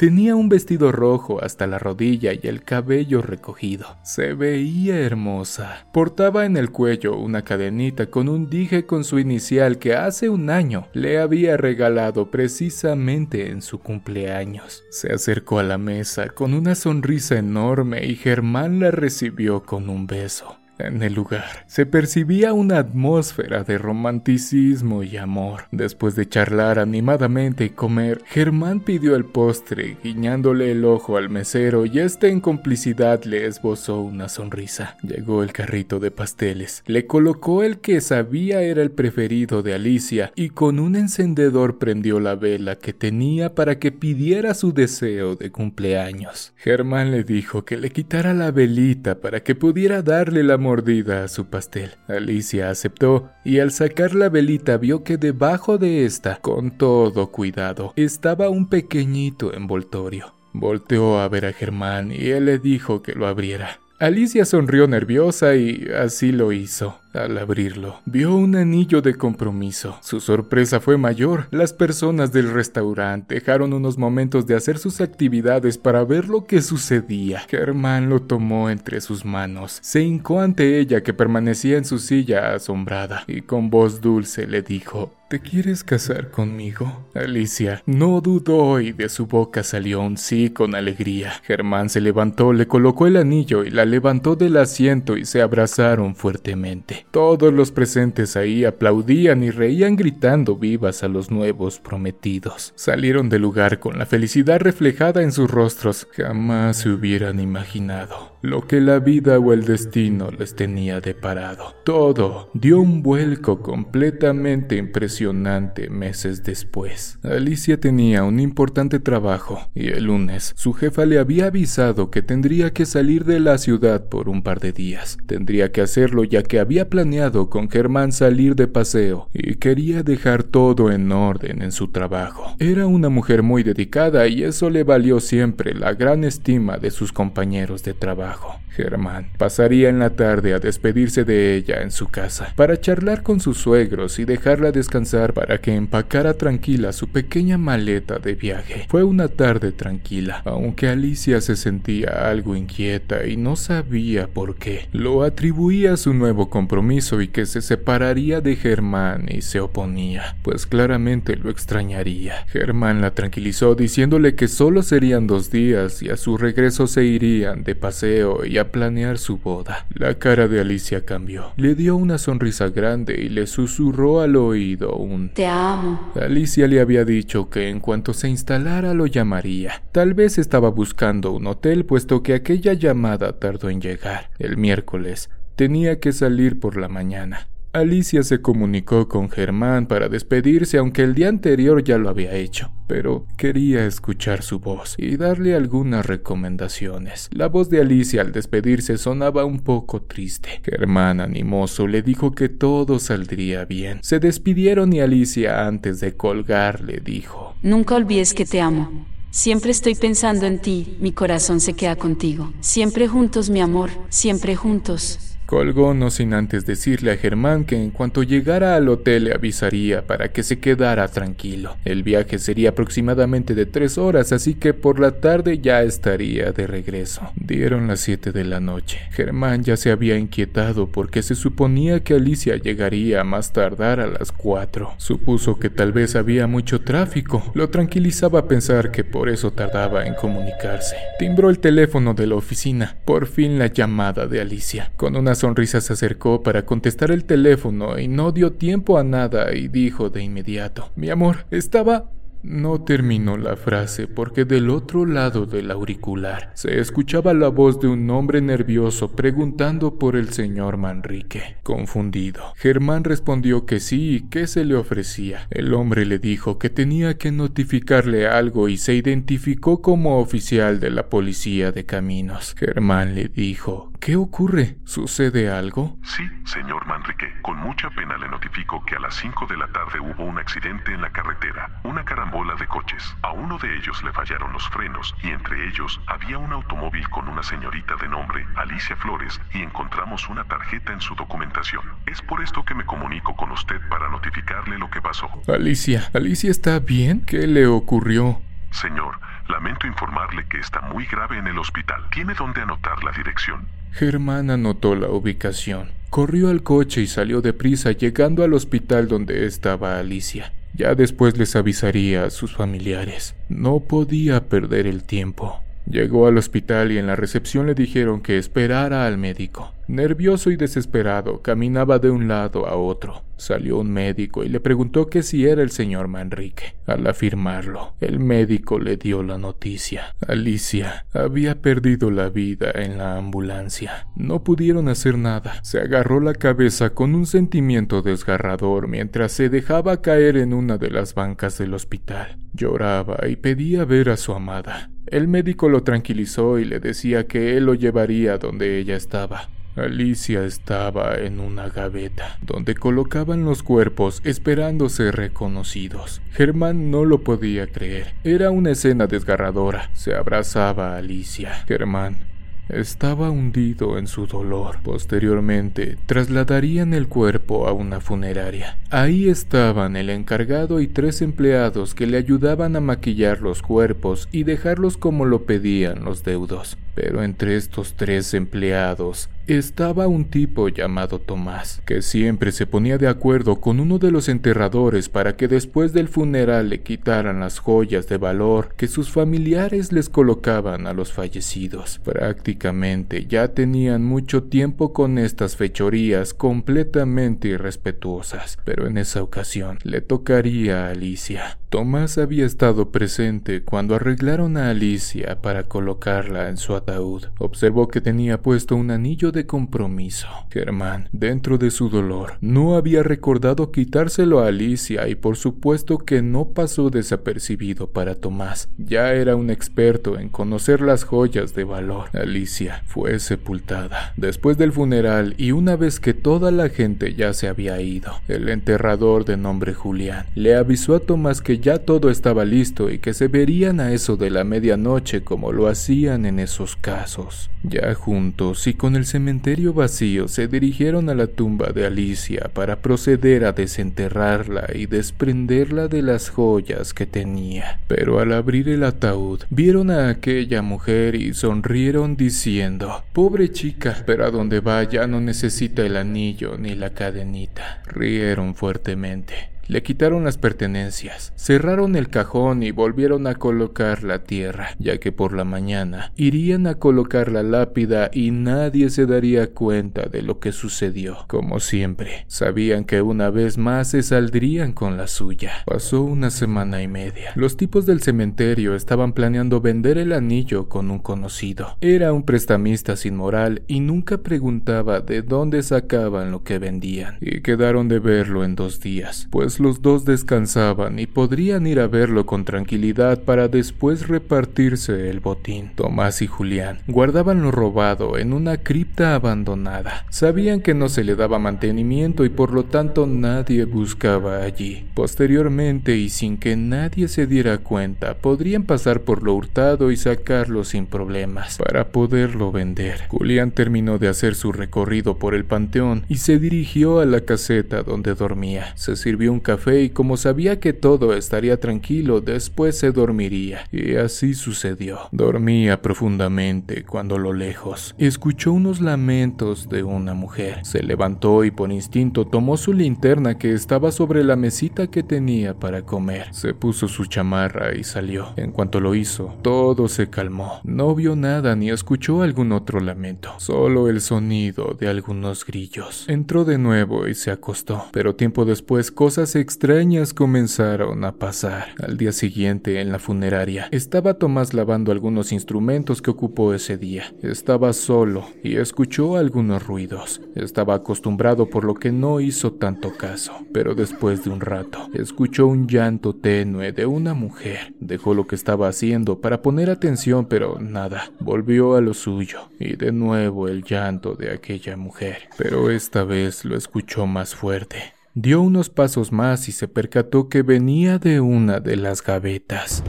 Tenía 0.00 0.34
un 0.34 0.48
vestido 0.48 0.92
rojo 0.92 1.44
hasta 1.44 1.66
la 1.66 1.78
rodilla 1.78 2.32
y 2.32 2.40
el 2.44 2.62
cabello 2.62 3.20
recogido. 3.20 3.98
Se 4.02 4.32
veía 4.32 4.98
hermosa. 4.98 5.86
Portaba 5.92 6.46
en 6.46 6.56
el 6.56 6.70
cuello 6.70 7.18
una 7.18 7.42
cadenita 7.42 8.06
con 8.06 8.30
un 8.30 8.48
dije 8.48 8.86
con 8.86 9.04
su 9.04 9.18
inicial 9.18 9.78
que 9.78 9.94
hace 9.94 10.30
un 10.30 10.48
año 10.48 10.88
le 10.94 11.18
había 11.18 11.58
regalado 11.58 12.30
precisamente 12.30 13.50
en 13.50 13.60
su 13.60 13.80
cumpleaños. 13.80 14.82
Se 14.88 15.12
acercó 15.12 15.58
a 15.58 15.64
la 15.64 15.76
mesa 15.76 16.30
con 16.30 16.54
una 16.54 16.76
sonrisa 16.76 17.36
enorme 17.36 18.06
y 18.06 18.16
Germán 18.16 18.80
la 18.80 18.90
recibió 18.90 19.64
con 19.64 19.90
un 19.90 20.06
beso. 20.06 20.59
En 20.86 21.02
el 21.02 21.14
lugar 21.14 21.44
se 21.66 21.86
percibía 21.86 22.52
una 22.52 22.78
atmósfera 22.78 23.64
de 23.64 23.78
romanticismo 23.78 25.02
y 25.02 25.16
amor. 25.16 25.64
Después 25.70 26.16
de 26.16 26.28
charlar 26.28 26.78
animadamente 26.78 27.64
y 27.64 27.70
comer, 27.70 28.22
Germán 28.26 28.80
pidió 28.80 29.14
el 29.14 29.24
postre, 29.24 29.96
guiñándole 30.02 30.72
el 30.72 30.84
ojo 30.84 31.16
al 31.16 31.28
mesero 31.28 31.86
y 31.86 31.98
este 32.00 32.28
en 32.28 32.40
complicidad 32.40 33.24
le 33.24 33.46
esbozó 33.46 34.00
una 34.00 34.28
sonrisa. 34.28 34.96
Llegó 35.02 35.42
el 35.42 35.52
carrito 35.52 36.00
de 36.00 36.10
pasteles, 36.10 36.82
le 36.86 37.06
colocó 37.06 37.62
el 37.62 37.78
que 37.78 38.00
sabía 38.00 38.62
era 38.62 38.82
el 38.82 38.90
preferido 38.90 39.62
de 39.62 39.74
Alicia 39.74 40.32
y 40.34 40.50
con 40.50 40.78
un 40.78 40.96
encendedor 40.96 41.78
prendió 41.78 42.20
la 42.20 42.34
vela 42.34 42.76
que 42.76 42.92
tenía 42.92 43.54
para 43.54 43.78
que 43.78 43.92
pidiera 43.92 44.54
su 44.54 44.72
deseo 44.72 45.36
de 45.36 45.50
cumpleaños. 45.50 46.52
Germán 46.56 47.10
le 47.10 47.24
dijo 47.24 47.64
que 47.64 47.76
le 47.76 47.90
quitara 47.90 48.34
la 48.34 48.50
velita 48.50 49.20
para 49.20 49.42
que 49.42 49.54
pudiera 49.54 50.02
darle 50.02 50.42
la 50.42 50.58
mordida 50.70 51.24
a 51.24 51.28
su 51.28 51.46
pastel. 51.46 51.96
Alicia 52.06 52.70
aceptó 52.70 53.28
y 53.44 53.58
al 53.58 53.72
sacar 53.72 54.14
la 54.14 54.28
velita 54.28 54.76
vio 54.76 55.02
que 55.02 55.16
debajo 55.16 55.78
de 55.78 56.04
esta, 56.04 56.36
con 56.36 56.78
todo 56.78 57.32
cuidado, 57.32 57.92
estaba 57.96 58.50
un 58.50 58.68
pequeñito 58.68 59.52
envoltorio. 59.52 60.32
Volteó 60.52 61.18
a 61.18 61.28
ver 61.28 61.46
a 61.46 61.52
Germán 61.52 62.12
y 62.12 62.28
él 62.28 62.44
le 62.44 62.60
dijo 62.60 63.02
que 63.02 63.14
lo 63.14 63.26
abriera. 63.26 63.80
Alicia 63.98 64.44
sonrió 64.44 64.86
nerviosa 64.86 65.56
y 65.56 65.88
así 65.92 66.30
lo 66.30 66.52
hizo. 66.52 66.99
Al 67.12 67.38
abrirlo, 67.38 68.00
vio 68.04 68.36
un 68.36 68.54
anillo 68.54 69.02
de 69.02 69.16
compromiso. 69.16 69.98
Su 70.00 70.20
sorpresa 70.20 70.78
fue 70.78 70.96
mayor. 70.96 71.48
Las 71.50 71.72
personas 71.72 72.32
del 72.32 72.52
restaurante 72.52 73.34
dejaron 73.34 73.72
unos 73.72 73.98
momentos 73.98 74.46
de 74.46 74.54
hacer 74.54 74.78
sus 74.78 75.00
actividades 75.00 75.76
para 75.76 76.04
ver 76.04 76.28
lo 76.28 76.44
que 76.44 76.62
sucedía. 76.62 77.40
Germán 77.48 78.08
lo 78.08 78.22
tomó 78.22 78.70
entre 78.70 79.00
sus 79.00 79.24
manos, 79.24 79.78
se 79.82 80.02
hincó 80.02 80.40
ante 80.40 80.78
ella 80.78 81.02
que 81.02 81.12
permanecía 81.12 81.78
en 81.78 81.84
su 81.84 81.98
silla 81.98 82.54
asombrada 82.54 83.24
y 83.26 83.42
con 83.42 83.70
voz 83.70 84.00
dulce 84.00 84.46
le 84.46 84.62
dijo 84.62 85.12
¿Te 85.30 85.38
quieres 85.38 85.84
casar 85.84 86.32
conmigo? 86.32 87.06
Alicia 87.14 87.84
no 87.86 88.20
dudó 88.20 88.80
y 88.80 88.90
de 88.90 89.08
su 89.08 89.26
boca 89.26 89.62
salió 89.62 90.00
un 90.00 90.16
sí 90.16 90.50
con 90.50 90.74
alegría. 90.74 91.34
Germán 91.44 91.88
se 91.88 92.00
levantó, 92.00 92.52
le 92.52 92.66
colocó 92.66 93.06
el 93.06 93.16
anillo 93.16 93.62
y 93.62 93.70
la 93.70 93.84
levantó 93.84 94.34
del 94.34 94.56
asiento 94.56 95.16
y 95.16 95.24
se 95.24 95.40
abrazaron 95.40 96.16
fuertemente. 96.16 96.99
Todos 97.10 97.52
los 97.52 97.70
presentes 97.70 98.36
ahí 98.36 98.64
aplaudían 98.64 99.42
y 99.42 99.50
reían 99.50 99.96
gritando 99.96 100.56
vivas 100.56 101.02
a 101.02 101.08
los 101.08 101.30
nuevos 101.30 101.78
prometidos. 101.80 102.72
Salieron 102.76 103.28
del 103.28 103.42
lugar 103.42 103.78
con 103.78 103.98
la 103.98 104.06
felicidad 104.06 104.60
reflejada 104.60 105.22
en 105.22 105.32
sus 105.32 105.50
rostros. 105.50 106.08
Jamás 106.12 106.78
se 106.78 106.90
hubieran 106.90 107.40
imaginado 107.40 108.29
lo 108.42 108.66
que 108.66 108.80
la 108.80 108.98
vida 108.98 109.38
o 109.38 109.52
el 109.52 109.64
destino 109.64 110.30
les 110.30 110.54
tenía 110.54 111.00
deparado. 111.00 111.74
Todo 111.84 112.50
dio 112.54 112.80
un 112.80 113.02
vuelco 113.02 113.60
completamente 113.60 114.76
impresionante 114.76 115.90
meses 115.90 116.42
después. 116.42 117.18
Alicia 117.22 117.78
tenía 117.78 118.24
un 118.24 118.40
importante 118.40 118.98
trabajo 118.98 119.68
y 119.74 119.88
el 119.88 120.04
lunes 120.04 120.54
su 120.56 120.72
jefa 120.72 121.04
le 121.04 121.18
había 121.18 121.46
avisado 121.46 122.10
que 122.10 122.22
tendría 122.22 122.72
que 122.72 122.86
salir 122.86 123.24
de 123.24 123.40
la 123.40 123.58
ciudad 123.58 124.08
por 124.08 124.28
un 124.28 124.42
par 124.42 124.60
de 124.60 124.72
días. 124.72 125.18
Tendría 125.26 125.72
que 125.72 125.82
hacerlo 125.82 126.24
ya 126.24 126.42
que 126.42 126.60
había 126.60 126.88
planeado 126.88 127.50
con 127.50 127.70
Germán 127.70 128.12
salir 128.12 128.54
de 128.56 128.68
paseo 128.68 129.28
y 129.32 129.54
quería 129.56 130.02
dejar 130.02 130.44
todo 130.44 130.90
en 130.90 131.12
orden 131.12 131.62
en 131.62 131.72
su 131.72 131.88
trabajo. 131.88 132.54
Era 132.58 132.86
una 132.86 133.08
mujer 133.08 133.42
muy 133.42 133.62
dedicada 133.62 134.26
y 134.28 134.44
eso 134.44 134.70
le 134.70 134.84
valió 134.84 135.20
siempre 135.20 135.74
la 135.74 135.92
gran 135.94 136.24
estima 136.24 136.78
de 136.78 136.90
sus 136.90 137.12
compañeros 137.12 137.82
de 137.82 137.94
trabajo. 137.94 138.29
Germán 138.70 139.30
pasaría 139.36 139.88
en 139.88 139.98
la 139.98 140.10
tarde 140.10 140.54
a 140.54 140.58
despedirse 140.58 141.24
de 141.24 141.56
ella 141.56 141.82
en 141.82 141.90
su 141.90 142.08
casa, 142.08 142.52
para 142.56 142.80
charlar 142.80 143.22
con 143.22 143.40
sus 143.40 143.58
suegros 143.58 144.18
y 144.18 144.24
dejarla 144.24 144.72
descansar 144.72 145.32
para 145.34 145.58
que 145.58 145.74
empacara 145.74 146.34
tranquila 146.34 146.92
su 146.92 147.08
pequeña 147.08 147.58
maleta 147.58 148.18
de 148.18 148.34
viaje. 148.34 148.86
Fue 148.88 149.02
una 149.02 149.28
tarde 149.28 149.72
tranquila, 149.72 150.42
aunque 150.44 150.88
Alicia 150.88 151.40
se 151.40 151.56
sentía 151.56 152.30
algo 152.30 152.56
inquieta 152.56 153.26
y 153.26 153.36
no 153.36 153.56
sabía 153.56 154.28
por 154.28 154.56
qué. 154.56 154.88
Lo 154.92 155.22
atribuía 155.22 155.94
a 155.94 155.96
su 155.96 156.14
nuevo 156.14 156.48
compromiso 156.48 157.20
y 157.20 157.28
que 157.28 157.46
se 157.46 157.62
separaría 157.62 158.40
de 158.40 158.56
Germán 158.56 159.26
y 159.28 159.42
se 159.42 159.60
oponía, 159.60 160.36
pues 160.42 160.66
claramente 160.66 161.36
lo 161.36 161.50
extrañaría. 161.50 162.46
Germán 162.48 163.00
la 163.00 163.12
tranquilizó 163.12 163.74
diciéndole 163.74 164.34
que 164.34 164.48
solo 164.48 164.82
serían 164.82 165.26
dos 165.26 165.50
días 165.50 166.02
y 166.02 166.08
a 166.08 166.16
su 166.16 166.36
regreso 166.36 166.86
se 166.86 167.04
irían 167.04 167.64
de 167.64 167.74
paseo 167.74 168.19
y 168.44 168.58
a 168.58 168.70
planear 168.70 169.18
su 169.18 169.38
boda. 169.38 169.86
La 169.94 170.14
cara 170.14 170.48
de 170.48 170.60
Alicia 170.60 171.04
cambió. 171.04 171.52
Le 171.56 171.74
dio 171.74 171.96
una 171.96 172.18
sonrisa 172.18 172.68
grande 172.68 173.20
y 173.20 173.28
le 173.28 173.46
susurró 173.46 174.20
al 174.20 174.36
oído 174.36 174.94
un 174.96 175.30
Te 175.30 175.46
amo. 175.46 176.12
Alicia 176.20 176.66
le 176.66 176.80
había 176.80 177.04
dicho 177.04 177.50
que 177.50 177.68
en 177.68 177.80
cuanto 177.80 178.12
se 178.12 178.28
instalara 178.28 178.94
lo 178.94 179.06
llamaría. 179.06 179.82
Tal 179.92 180.14
vez 180.14 180.38
estaba 180.38 180.70
buscando 180.70 181.32
un 181.32 181.46
hotel 181.46 181.84
puesto 181.84 182.22
que 182.22 182.34
aquella 182.34 182.74
llamada 182.74 183.38
tardó 183.38 183.70
en 183.70 183.80
llegar. 183.80 184.30
El 184.38 184.56
miércoles 184.56 185.30
tenía 185.56 186.00
que 186.00 186.12
salir 186.12 186.60
por 186.60 186.76
la 186.76 186.88
mañana. 186.88 187.48
Alicia 187.72 188.24
se 188.24 188.40
comunicó 188.40 189.08
con 189.08 189.30
Germán 189.30 189.86
para 189.86 190.08
despedirse 190.08 190.78
aunque 190.78 191.02
el 191.02 191.14
día 191.14 191.28
anterior 191.28 191.84
ya 191.84 191.98
lo 191.98 192.08
había 192.08 192.34
hecho, 192.34 192.72
pero 192.90 193.24
quería 193.36 193.86
escuchar 193.86 194.42
su 194.42 194.58
voz 194.58 194.96
y 194.98 195.16
darle 195.16 195.54
algunas 195.54 196.04
recomendaciones. 196.04 197.28
La 197.30 197.46
voz 197.46 197.70
de 197.70 197.80
Alicia 197.80 198.20
al 198.20 198.32
despedirse 198.32 198.98
sonaba 198.98 199.44
un 199.44 199.60
poco 199.60 200.02
triste. 200.02 200.60
Germán, 200.64 201.20
animoso, 201.20 201.86
le 201.86 202.02
dijo 202.02 202.32
que 202.32 202.48
todo 202.48 202.98
saldría 202.98 203.64
bien. 203.64 204.00
Se 204.02 204.18
despidieron 204.18 204.92
y 204.92 204.98
Alicia, 204.98 205.68
antes 205.68 206.00
de 206.00 206.16
colgar, 206.16 206.80
le 206.80 206.98
dijo 206.98 207.54
Nunca 207.62 207.94
olvides 207.94 208.34
que 208.34 208.44
te 208.44 208.60
amo. 208.60 209.06
Siempre 209.30 209.70
estoy 209.70 209.94
pensando 209.94 210.46
en 210.46 210.58
ti, 210.58 210.96
mi 210.98 211.12
corazón 211.12 211.60
se 211.60 211.74
queda 211.74 211.94
contigo. 211.94 212.52
Siempre 212.58 213.06
juntos, 213.06 213.50
mi 213.50 213.60
amor, 213.60 213.90
siempre 214.08 214.56
juntos. 214.56 215.29
Colgó 215.50 215.94
no 215.94 216.12
sin 216.12 216.32
antes 216.32 216.64
decirle 216.64 217.10
a 217.10 217.16
Germán 217.16 217.64
que 217.64 217.74
en 217.74 217.90
cuanto 217.90 218.22
llegara 218.22 218.76
al 218.76 218.88
hotel 218.88 219.24
le 219.24 219.34
avisaría 219.34 220.06
para 220.06 220.28
que 220.28 220.44
se 220.44 220.60
quedara 220.60 221.08
tranquilo. 221.08 221.76
El 221.84 222.04
viaje 222.04 222.38
sería 222.38 222.68
aproximadamente 222.68 223.56
de 223.56 223.66
tres 223.66 223.98
horas, 223.98 224.30
así 224.30 224.54
que 224.54 224.74
por 224.74 225.00
la 225.00 225.18
tarde 225.18 225.58
ya 225.58 225.82
estaría 225.82 226.52
de 226.52 226.68
regreso. 226.68 227.32
Dieron 227.34 227.88
las 227.88 227.98
siete 227.98 228.30
de 228.30 228.44
la 228.44 228.60
noche. 228.60 229.00
Germán 229.10 229.64
ya 229.64 229.76
se 229.76 229.90
había 229.90 230.16
inquietado 230.16 230.86
porque 230.86 231.20
se 231.20 231.34
suponía 231.34 232.04
que 232.04 232.14
Alicia 232.14 232.54
llegaría 232.54 233.24
más 233.24 233.52
tardar 233.52 233.98
a 233.98 234.06
las 234.06 234.30
cuatro. 234.30 234.94
Supuso 234.98 235.58
que 235.58 235.68
tal 235.68 235.90
vez 235.90 236.14
había 236.14 236.46
mucho 236.46 236.82
tráfico. 236.82 237.50
Lo 237.54 237.70
tranquilizaba 237.70 238.46
pensar 238.46 238.92
que 238.92 239.02
por 239.02 239.28
eso 239.28 239.50
tardaba 239.50 240.06
en 240.06 240.14
comunicarse. 240.14 240.94
Timbró 241.18 241.50
el 241.50 241.58
teléfono 241.58 242.14
de 242.14 242.28
la 242.28 242.36
oficina. 242.36 242.98
Por 243.04 243.26
fin 243.26 243.58
la 243.58 243.66
llamada 243.66 244.28
de 244.28 244.40
Alicia. 244.40 244.92
Con 244.96 245.16
una 245.16 245.34
sonrisa 245.40 245.80
se 245.80 245.94
acercó 245.94 246.42
para 246.42 246.66
contestar 246.66 247.10
el 247.10 247.24
teléfono 247.24 247.98
y 247.98 248.08
no 248.08 248.30
dio 248.30 248.52
tiempo 248.52 248.98
a 248.98 249.04
nada 249.04 249.54
y 249.54 249.68
dijo 249.68 250.10
de 250.10 250.22
inmediato, 250.22 250.90
Mi 250.94 251.10
amor, 251.10 251.46
estaba... 251.50 252.10
No 252.42 252.80
terminó 252.84 253.36
la 253.36 253.54
frase 253.54 254.06
porque 254.06 254.46
del 254.46 254.70
otro 254.70 255.04
lado 255.04 255.44
del 255.44 255.70
auricular 255.70 256.52
se 256.54 256.80
escuchaba 256.80 257.34
la 257.34 257.48
voz 257.48 257.80
de 257.80 257.88
un 257.88 258.08
hombre 258.08 258.40
nervioso 258.40 259.14
preguntando 259.14 259.98
por 259.98 260.16
el 260.16 260.30
señor 260.30 260.78
Manrique. 260.78 261.56
Confundido, 261.62 262.54
Germán 262.56 263.04
respondió 263.04 263.66
que 263.66 263.78
sí 263.78 264.16
y 264.16 264.20
que 264.30 264.46
se 264.46 264.64
le 264.64 264.74
ofrecía. 264.74 265.48
El 265.50 265.74
hombre 265.74 266.06
le 266.06 266.18
dijo 266.18 266.58
que 266.58 266.70
tenía 266.70 267.18
que 267.18 267.30
notificarle 267.30 268.26
algo 268.26 268.70
y 268.70 268.78
se 268.78 268.94
identificó 268.94 269.82
como 269.82 270.18
oficial 270.18 270.80
de 270.80 270.90
la 270.90 271.10
policía 271.10 271.72
de 271.72 271.84
caminos. 271.84 272.54
Germán 272.58 273.14
le 273.14 273.28
dijo, 273.28 273.89
¿qué 274.00 274.16
ocurre? 274.16 274.78
¿Sucede 274.84 275.50
algo? 275.50 275.98
Sí, 276.02 276.26
señor 276.44 276.86
Manrique. 276.86 277.32
Con 277.42 277.58
mucha 277.58 277.90
pena 277.90 278.16
le 278.16 278.28
notifico 278.28 278.82
que 278.84 278.96
a 278.96 279.00
las 279.00 279.14
5 279.16 279.46
de 279.46 279.56
la 279.56 279.68
tarde 279.68 280.00
hubo 280.00 280.24
un 280.24 280.38
accidente 280.38 280.92
en 280.92 281.02
la 281.02 281.10
carretera. 281.10 281.80
Una 281.84 282.04
carambola 282.04 282.54
de 282.54 282.66
coches. 282.66 283.14
A 283.22 283.32
uno 283.32 283.58
de 283.58 283.76
ellos 283.76 284.02
le 284.02 284.12
fallaron 284.12 284.52
los 284.52 284.66
frenos 284.70 285.14
y 285.22 285.28
entre 285.28 285.68
ellos 285.68 286.00
había 286.06 286.38
un 286.38 286.52
automóvil 286.52 287.08
con 287.10 287.28
una 287.28 287.42
señorita 287.42 287.94
de 287.96 288.08
nombre 288.08 288.46
Alicia 288.56 288.96
Flores 288.96 289.40
y 289.52 289.62
encontramos 289.62 290.28
una 290.28 290.44
tarjeta 290.44 290.92
en 290.92 291.00
su 291.00 291.14
documentación. 291.14 291.82
Es 292.06 292.22
por 292.22 292.42
esto 292.42 292.64
que 292.64 292.74
me 292.74 292.86
comunico 292.86 293.36
con 293.36 293.52
usted 293.52 293.80
para 293.88 294.08
notificarle 294.08 294.78
lo 294.78 294.90
que 294.90 295.02
pasó. 295.02 295.28
Alicia, 295.46 296.10
¿Alicia 296.14 296.50
está 296.50 296.78
bien? 296.80 297.20
¿Qué 297.20 297.46
le 297.46 297.66
ocurrió? 297.66 298.40
Señor, 298.70 299.18
lamento 299.50 299.86
informarle 299.86 300.46
que 300.48 300.58
está 300.58 300.80
muy 300.80 301.06
grave 301.06 301.38
en 301.38 301.46
el 301.46 301.58
hospital. 301.58 302.02
¿Tiene 302.12 302.34
dónde 302.34 302.62
anotar 302.62 303.02
la 303.04 303.12
dirección? 303.12 303.66
Germán 303.92 304.50
anotó 304.50 304.94
la 304.94 305.08
ubicación. 305.08 305.90
Corrió 306.10 306.50
al 306.50 306.62
coche 306.62 307.02
y 307.02 307.06
salió 307.06 307.40
deprisa 307.40 307.92
llegando 307.92 308.44
al 308.44 308.54
hospital 308.54 309.08
donde 309.08 309.46
estaba 309.46 309.98
Alicia. 309.98 310.52
Ya 310.74 310.94
después 310.94 311.36
les 311.36 311.56
avisaría 311.56 312.24
a 312.24 312.30
sus 312.30 312.54
familiares. 312.54 313.34
No 313.48 313.80
podía 313.80 314.48
perder 314.48 314.86
el 314.86 315.02
tiempo. 315.02 315.60
Llegó 315.90 316.28
al 316.28 316.38
hospital 316.38 316.92
y 316.92 316.98
en 316.98 317.08
la 317.08 317.16
recepción 317.16 317.66
le 317.66 317.74
dijeron 317.74 318.20
que 318.20 318.38
esperara 318.38 319.06
al 319.06 319.18
médico. 319.18 319.72
Nervioso 319.88 320.52
y 320.52 320.56
desesperado, 320.56 321.42
caminaba 321.42 321.98
de 321.98 322.10
un 322.10 322.28
lado 322.28 322.68
a 322.68 322.76
otro. 322.76 323.24
Salió 323.36 323.78
un 323.78 323.90
médico 323.90 324.44
y 324.44 324.48
le 324.48 324.60
preguntó 324.60 325.08
que 325.08 325.24
si 325.24 325.46
era 325.46 325.62
el 325.62 325.70
señor 325.70 326.06
Manrique. 326.06 326.74
Al 326.86 327.04
afirmarlo, 327.08 327.94
el 328.00 328.20
médico 328.20 328.78
le 328.78 328.98
dio 328.98 329.24
la 329.24 329.36
noticia. 329.36 330.14
Alicia 330.28 331.06
había 331.12 331.60
perdido 331.60 332.12
la 332.12 332.28
vida 332.28 332.70
en 332.72 332.98
la 332.98 333.16
ambulancia. 333.16 334.06
No 334.14 334.44
pudieron 334.44 334.88
hacer 334.88 335.18
nada. 335.18 335.54
Se 335.64 335.80
agarró 335.80 336.20
la 336.20 336.34
cabeza 336.34 336.90
con 336.90 337.16
un 337.16 337.26
sentimiento 337.26 338.00
desgarrador 338.00 338.86
mientras 338.86 339.32
se 339.32 339.48
dejaba 339.48 340.02
caer 340.02 340.36
en 340.36 340.52
una 340.52 340.78
de 340.78 340.90
las 340.90 341.14
bancas 341.14 341.58
del 341.58 341.74
hospital. 341.74 342.38
Lloraba 342.52 343.26
y 343.26 343.34
pedía 343.34 343.84
ver 343.84 344.10
a 344.10 344.16
su 344.16 344.32
amada. 344.34 344.90
El 345.10 345.26
médico 345.26 345.68
lo 345.68 345.82
tranquilizó 345.82 346.60
y 346.60 346.64
le 346.64 346.78
decía 346.78 347.26
que 347.26 347.56
él 347.56 347.64
lo 347.64 347.74
llevaría 347.74 348.38
donde 348.38 348.78
ella 348.78 348.94
estaba. 348.94 349.48
Alicia 349.74 350.44
estaba 350.44 351.16
en 351.16 351.40
una 351.40 351.68
gaveta, 351.68 352.38
donde 352.42 352.74
colocaban 352.74 353.44
los 353.44 353.62
cuerpos 353.62 354.20
esperando 354.24 354.88
ser 354.88 355.16
reconocidos. 355.16 356.20
Germán 356.32 356.90
no 356.90 357.04
lo 357.04 357.22
podía 357.22 357.66
creer. 357.66 358.14
Era 358.22 358.50
una 358.50 358.70
escena 358.70 359.06
desgarradora. 359.06 359.90
Se 359.94 360.14
abrazaba 360.14 360.94
a 360.94 360.98
Alicia. 360.98 361.64
Germán 361.66 362.29
estaba 362.72 363.30
hundido 363.30 363.98
en 363.98 364.06
su 364.06 364.26
dolor. 364.26 364.78
Posteriormente, 364.82 365.96
trasladarían 366.06 366.94
el 366.94 367.08
cuerpo 367.08 367.66
a 367.66 367.72
una 367.72 368.00
funeraria. 368.00 368.78
Ahí 368.90 369.28
estaban 369.28 369.96
el 369.96 370.10
encargado 370.10 370.80
y 370.80 370.86
tres 370.86 371.22
empleados 371.22 371.94
que 371.94 372.06
le 372.06 372.18
ayudaban 372.18 372.76
a 372.76 372.80
maquillar 372.80 373.40
los 373.40 373.62
cuerpos 373.62 374.28
y 374.32 374.44
dejarlos 374.44 374.96
como 374.96 375.24
lo 375.24 375.44
pedían 375.44 376.04
los 376.04 376.24
deudos. 376.24 376.78
Pero 376.94 377.22
entre 377.22 377.56
estos 377.56 377.94
tres 377.94 378.34
empleados 378.34 379.30
estaba 379.46 380.06
un 380.06 380.24
tipo 380.24 380.68
llamado 380.68 381.18
Tomás, 381.18 381.82
que 381.84 382.02
siempre 382.02 382.52
se 382.52 382.66
ponía 382.66 382.98
de 382.98 383.08
acuerdo 383.08 383.60
con 383.60 383.80
uno 383.80 383.98
de 383.98 384.10
los 384.10 384.28
enterradores 384.28 385.08
para 385.08 385.36
que 385.36 385.48
después 385.48 385.92
del 385.92 386.08
funeral 386.08 386.70
le 386.70 386.82
quitaran 386.82 387.40
las 387.40 387.58
joyas 387.58 388.08
de 388.08 388.16
valor 388.16 388.74
que 388.76 388.88
sus 388.88 389.10
familiares 389.10 389.92
les 389.92 390.08
colocaban 390.08 390.86
a 390.86 390.92
los 390.92 391.12
fallecidos. 391.12 392.00
Prácticamente 392.04 393.26
ya 393.26 393.48
tenían 393.48 394.04
mucho 394.04 394.44
tiempo 394.44 394.92
con 394.92 395.18
estas 395.18 395.56
fechorías 395.56 396.34
completamente 396.34 397.48
irrespetuosas, 397.48 398.58
pero 398.64 398.86
en 398.86 398.98
esa 398.98 399.22
ocasión 399.22 399.78
le 399.84 400.00
tocaría 400.00 400.86
a 400.86 400.90
Alicia. 400.90 401.59
Tomás 401.70 402.18
había 402.18 402.46
estado 402.46 402.90
presente 402.90 403.62
cuando 403.62 403.94
arreglaron 403.94 404.56
a 404.56 404.70
Alicia 404.70 405.40
para 405.40 405.68
colocarla 405.68 406.48
en 406.48 406.56
su 406.56 406.74
ataúd. 406.74 407.26
Observó 407.38 407.86
que 407.86 408.00
tenía 408.00 408.42
puesto 408.42 408.74
un 408.74 408.90
anillo 408.90 409.30
de 409.30 409.46
compromiso. 409.46 410.26
Germán, 410.50 411.08
dentro 411.12 411.58
de 411.58 411.70
su 411.70 411.88
dolor, 411.88 412.32
no 412.40 412.74
había 412.74 413.04
recordado 413.04 413.70
quitárselo 413.70 414.40
a 414.40 414.48
Alicia 414.48 415.06
y 415.06 415.14
por 415.14 415.36
supuesto 415.36 415.98
que 415.98 416.22
no 416.22 416.48
pasó 416.48 416.90
desapercibido 416.90 417.86
para 417.86 418.16
Tomás. 418.16 418.68
Ya 418.76 419.12
era 419.12 419.36
un 419.36 419.48
experto 419.48 420.18
en 420.18 420.28
conocer 420.28 420.80
las 420.80 421.04
joyas 421.04 421.54
de 421.54 421.62
valor. 421.62 422.08
Alicia 422.14 422.82
fue 422.84 423.20
sepultada. 423.20 424.12
Después 424.16 424.58
del 424.58 424.72
funeral 424.72 425.34
y 425.38 425.52
una 425.52 425.76
vez 425.76 426.00
que 426.00 426.14
toda 426.14 426.50
la 426.50 426.68
gente 426.68 427.14
ya 427.14 427.32
se 427.32 427.46
había 427.46 427.80
ido, 427.80 428.10
el 428.26 428.48
enterrador 428.48 429.24
de 429.24 429.36
nombre 429.36 429.72
Julián 429.72 430.26
le 430.34 430.56
avisó 430.56 430.96
a 430.96 430.98
Tomás 430.98 431.40
que 431.40 431.59
ya 431.60 431.78
todo 431.78 432.10
estaba 432.10 432.44
listo 432.44 432.90
y 432.90 432.98
que 432.98 433.14
se 433.14 433.28
verían 433.28 433.80
a 433.80 433.92
eso 433.92 434.16
de 434.16 434.30
la 434.30 434.44
medianoche 434.44 435.22
como 435.22 435.52
lo 435.52 435.68
hacían 435.68 436.26
en 436.26 436.38
esos 436.38 436.76
casos. 436.76 437.50
Ya 437.62 437.94
juntos 437.94 438.66
y 438.66 438.74
con 438.74 438.96
el 438.96 439.04
cementerio 439.04 439.74
vacío 439.74 440.28
se 440.28 440.48
dirigieron 440.48 441.10
a 441.10 441.14
la 441.14 441.26
tumba 441.26 441.72
de 441.72 441.86
Alicia 441.86 442.50
para 442.54 442.76
proceder 442.76 443.44
a 443.44 443.52
desenterrarla 443.52 444.68
y 444.74 444.86
desprenderla 444.86 445.86
de 445.88 446.02
las 446.02 446.30
joyas 446.30 446.94
que 446.94 447.06
tenía. 447.06 447.80
Pero 447.86 448.20
al 448.20 448.32
abrir 448.32 448.68
el 448.68 448.84
ataúd 448.84 449.42
vieron 449.50 449.90
a 449.90 450.08
aquella 450.08 450.62
mujer 450.62 451.14
y 451.14 451.34
sonrieron 451.34 452.16
diciendo, 452.16 453.04
pobre 453.12 453.50
chica, 453.50 454.02
pero 454.06 454.24
a 454.24 454.30
donde 454.30 454.60
vaya 454.60 455.06
no 455.06 455.20
necesita 455.20 455.82
el 455.82 455.96
anillo 455.96 456.56
ni 456.56 456.74
la 456.74 456.90
cadenita. 456.90 457.82
Rieron 457.86 458.54
fuertemente. 458.54 459.50
Le 459.70 459.84
quitaron 459.84 460.24
las 460.24 460.36
pertenencias, 460.36 461.32
cerraron 461.36 461.94
el 461.94 462.08
cajón 462.08 462.64
y 462.64 462.72
volvieron 462.72 463.28
a 463.28 463.36
colocar 463.36 464.02
la 464.02 464.24
tierra, 464.24 464.70
ya 464.80 464.98
que 464.98 465.12
por 465.12 465.32
la 465.32 465.44
mañana 465.44 466.10
irían 466.16 466.66
a 466.66 466.74
colocar 466.74 467.30
la 467.30 467.44
lápida 467.44 468.10
y 468.12 468.32
nadie 468.32 468.90
se 468.90 469.06
daría 469.06 469.52
cuenta 469.52 470.06
de 470.08 470.22
lo 470.22 470.40
que 470.40 470.50
sucedió. 470.50 471.18
Como 471.28 471.60
siempre, 471.60 472.24
sabían 472.26 472.84
que 472.84 473.00
una 473.00 473.30
vez 473.30 473.58
más 473.58 473.90
se 473.90 474.02
saldrían 474.02 474.72
con 474.72 474.96
la 474.96 475.06
suya. 475.06 475.52
Pasó 475.66 476.02
una 476.02 476.30
semana 476.30 476.82
y 476.82 476.88
media. 476.88 477.30
Los 477.36 477.56
tipos 477.56 477.86
del 477.86 478.02
cementerio 478.02 478.74
estaban 478.74 479.12
planeando 479.12 479.60
vender 479.60 479.98
el 479.98 480.12
anillo 480.14 480.68
con 480.68 480.90
un 480.90 480.98
conocido. 480.98 481.76
Era 481.80 482.12
un 482.12 482.24
prestamista 482.24 482.96
sin 482.96 483.14
moral 483.14 483.62
y 483.68 483.78
nunca 483.78 484.18
preguntaba 484.18 484.98
de 484.98 485.22
dónde 485.22 485.62
sacaban 485.62 486.32
lo 486.32 486.42
que 486.42 486.58
vendían. 486.58 487.18
Y 487.20 487.42
quedaron 487.42 487.86
de 487.86 488.00
verlo 488.00 488.42
en 488.42 488.56
dos 488.56 488.80
días, 488.80 489.28
pues 489.30 489.59
los 489.60 489.82
dos 489.82 490.04
descansaban 490.04 490.98
y 490.98 491.06
podrían 491.06 491.66
ir 491.66 491.80
a 491.80 491.86
verlo 491.86 492.26
con 492.26 492.44
tranquilidad 492.44 493.22
para 493.22 493.48
después 493.48 494.08
repartirse 494.08 495.10
el 495.10 495.20
botín. 495.20 495.70
Tomás 495.74 496.22
y 496.22 496.26
Julián 496.26 496.80
guardaban 496.88 497.42
lo 497.42 497.50
robado 497.50 498.18
en 498.18 498.32
una 498.32 498.56
cripta 498.58 499.14
abandonada. 499.14 500.06
Sabían 500.10 500.60
que 500.60 500.74
no 500.74 500.88
se 500.88 501.04
le 501.04 501.14
daba 501.14 501.38
mantenimiento 501.38 502.24
y 502.24 502.28
por 502.28 502.52
lo 502.52 502.64
tanto 502.64 503.06
nadie 503.06 503.64
buscaba 503.64 504.42
allí. 504.42 504.86
Posteriormente 504.94 505.96
y 505.96 506.08
sin 506.08 506.38
que 506.38 506.56
nadie 506.56 507.08
se 507.08 507.26
diera 507.26 507.58
cuenta, 507.58 508.14
podrían 508.14 508.64
pasar 508.64 509.02
por 509.02 509.22
lo 509.22 509.34
hurtado 509.34 509.90
y 509.90 509.96
sacarlo 509.96 510.64
sin 510.64 510.86
problemas 510.86 511.58
para 511.58 511.88
poderlo 511.88 512.52
vender. 512.52 513.02
Julián 513.08 513.50
terminó 513.50 513.98
de 513.98 514.08
hacer 514.08 514.34
su 514.34 514.52
recorrido 514.52 515.18
por 515.18 515.34
el 515.34 515.44
panteón 515.44 516.04
y 516.08 516.16
se 516.16 516.38
dirigió 516.38 517.00
a 517.00 517.06
la 517.06 517.20
caseta 517.20 517.82
donde 517.82 518.14
dormía. 518.14 518.72
Se 518.76 518.96
sirvió 518.96 519.32
un 519.32 519.40
café 519.50 519.82
y 519.82 519.90
como 519.90 520.16
sabía 520.16 520.60
que 520.60 520.72
todo 520.72 521.12
estaría 521.12 521.58
tranquilo, 521.58 522.20
después 522.20 522.78
se 522.78 522.92
dormiría. 522.92 523.64
Y 523.72 523.96
así 523.96 524.34
sucedió. 524.34 525.00
Dormía 525.10 525.82
profundamente 525.82 526.84
cuando 526.84 527.18
lo 527.18 527.32
lejos 527.32 527.96
escuchó 527.98 528.52
unos 528.52 528.80
lamentos 528.80 529.68
de 529.68 529.82
una 529.82 530.14
mujer. 530.14 530.60
Se 530.64 530.84
levantó 530.84 531.42
y 531.44 531.50
por 531.50 531.72
instinto 531.72 532.28
tomó 532.28 532.56
su 532.56 532.72
linterna 532.72 533.38
que 533.38 533.52
estaba 533.52 533.90
sobre 533.90 534.22
la 534.22 534.36
mesita 534.36 534.86
que 534.86 535.02
tenía 535.02 535.54
para 535.54 535.82
comer. 535.82 536.32
Se 536.32 536.54
puso 536.54 536.86
su 536.86 537.06
chamarra 537.06 537.74
y 537.74 537.82
salió. 537.82 538.28
En 538.36 538.52
cuanto 538.52 538.78
lo 538.78 538.94
hizo, 538.94 539.34
todo 539.42 539.88
se 539.88 540.10
calmó. 540.10 540.60
No 540.62 540.94
vio 540.94 541.16
nada 541.16 541.56
ni 541.56 541.70
escuchó 541.70 542.22
algún 542.22 542.52
otro 542.52 542.78
lamento, 542.78 543.34
solo 543.38 543.88
el 543.88 544.00
sonido 544.00 544.76
de 544.78 544.86
algunos 544.86 545.44
grillos. 545.44 546.04
Entró 546.06 546.44
de 546.44 546.58
nuevo 546.58 547.08
y 547.08 547.14
se 547.14 547.32
acostó, 547.32 547.86
pero 547.90 548.14
tiempo 548.14 548.44
después 548.44 548.92
cosas 548.92 549.29
extrañas 549.36 550.14
comenzaron 550.14 551.04
a 551.04 551.12
pasar. 551.12 551.68
Al 551.82 551.96
día 551.96 552.12
siguiente, 552.12 552.80
en 552.80 552.92
la 552.92 552.98
funeraria, 552.98 553.68
estaba 553.70 554.14
Tomás 554.14 554.54
lavando 554.54 554.92
algunos 554.92 555.32
instrumentos 555.32 556.02
que 556.02 556.10
ocupó 556.10 556.54
ese 556.54 556.76
día. 556.76 557.12
Estaba 557.22 557.72
solo 557.72 558.26
y 558.42 558.56
escuchó 558.56 559.16
algunos 559.16 559.66
ruidos. 559.66 560.20
Estaba 560.34 560.74
acostumbrado 560.74 561.50
por 561.50 561.64
lo 561.64 561.74
que 561.74 561.92
no 561.92 562.20
hizo 562.20 562.52
tanto 562.52 562.96
caso, 562.96 563.32
pero 563.52 563.74
después 563.74 564.24
de 564.24 564.30
un 564.30 564.40
rato, 564.40 564.88
escuchó 564.94 565.46
un 565.46 565.66
llanto 565.66 566.14
tenue 566.14 566.72
de 566.72 566.86
una 566.86 567.14
mujer. 567.14 567.74
Dejó 567.80 568.14
lo 568.14 568.26
que 568.26 568.34
estaba 568.34 568.68
haciendo 568.68 569.20
para 569.20 569.42
poner 569.42 569.70
atención, 569.70 570.26
pero 570.26 570.58
nada. 570.60 571.10
Volvió 571.20 571.76
a 571.76 571.80
lo 571.80 571.94
suyo 571.94 572.50
y 572.58 572.76
de 572.76 572.92
nuevo 572.92 573.48
el 573.48 573.64
llanto 573.64 574.14
de 574.14 574.32
aquella 574.32 574.76
mujer, 574.76 575.28
pero 575.36 575.70
esta 575.70 576.04
vez 576.04 576.44
lo 576.44 576.56
escuchó 576.56 577.06
más 577.06 577.34
fuerte. 577.34 577.99
Dio 578.14 578.42
unos 578.42 578.70
pasos 578.70 579.12
más 579.12 579.48
y 579.48 579.52
se 579.52 579.68
percató 579.68 580.28
que 580.28 580.42
venía 580.42 580.98
de 580.98 581.20
una 581.20 581.60
de 581.60 581.76
las 581.76 582.02
gavetas. 582.02 582.82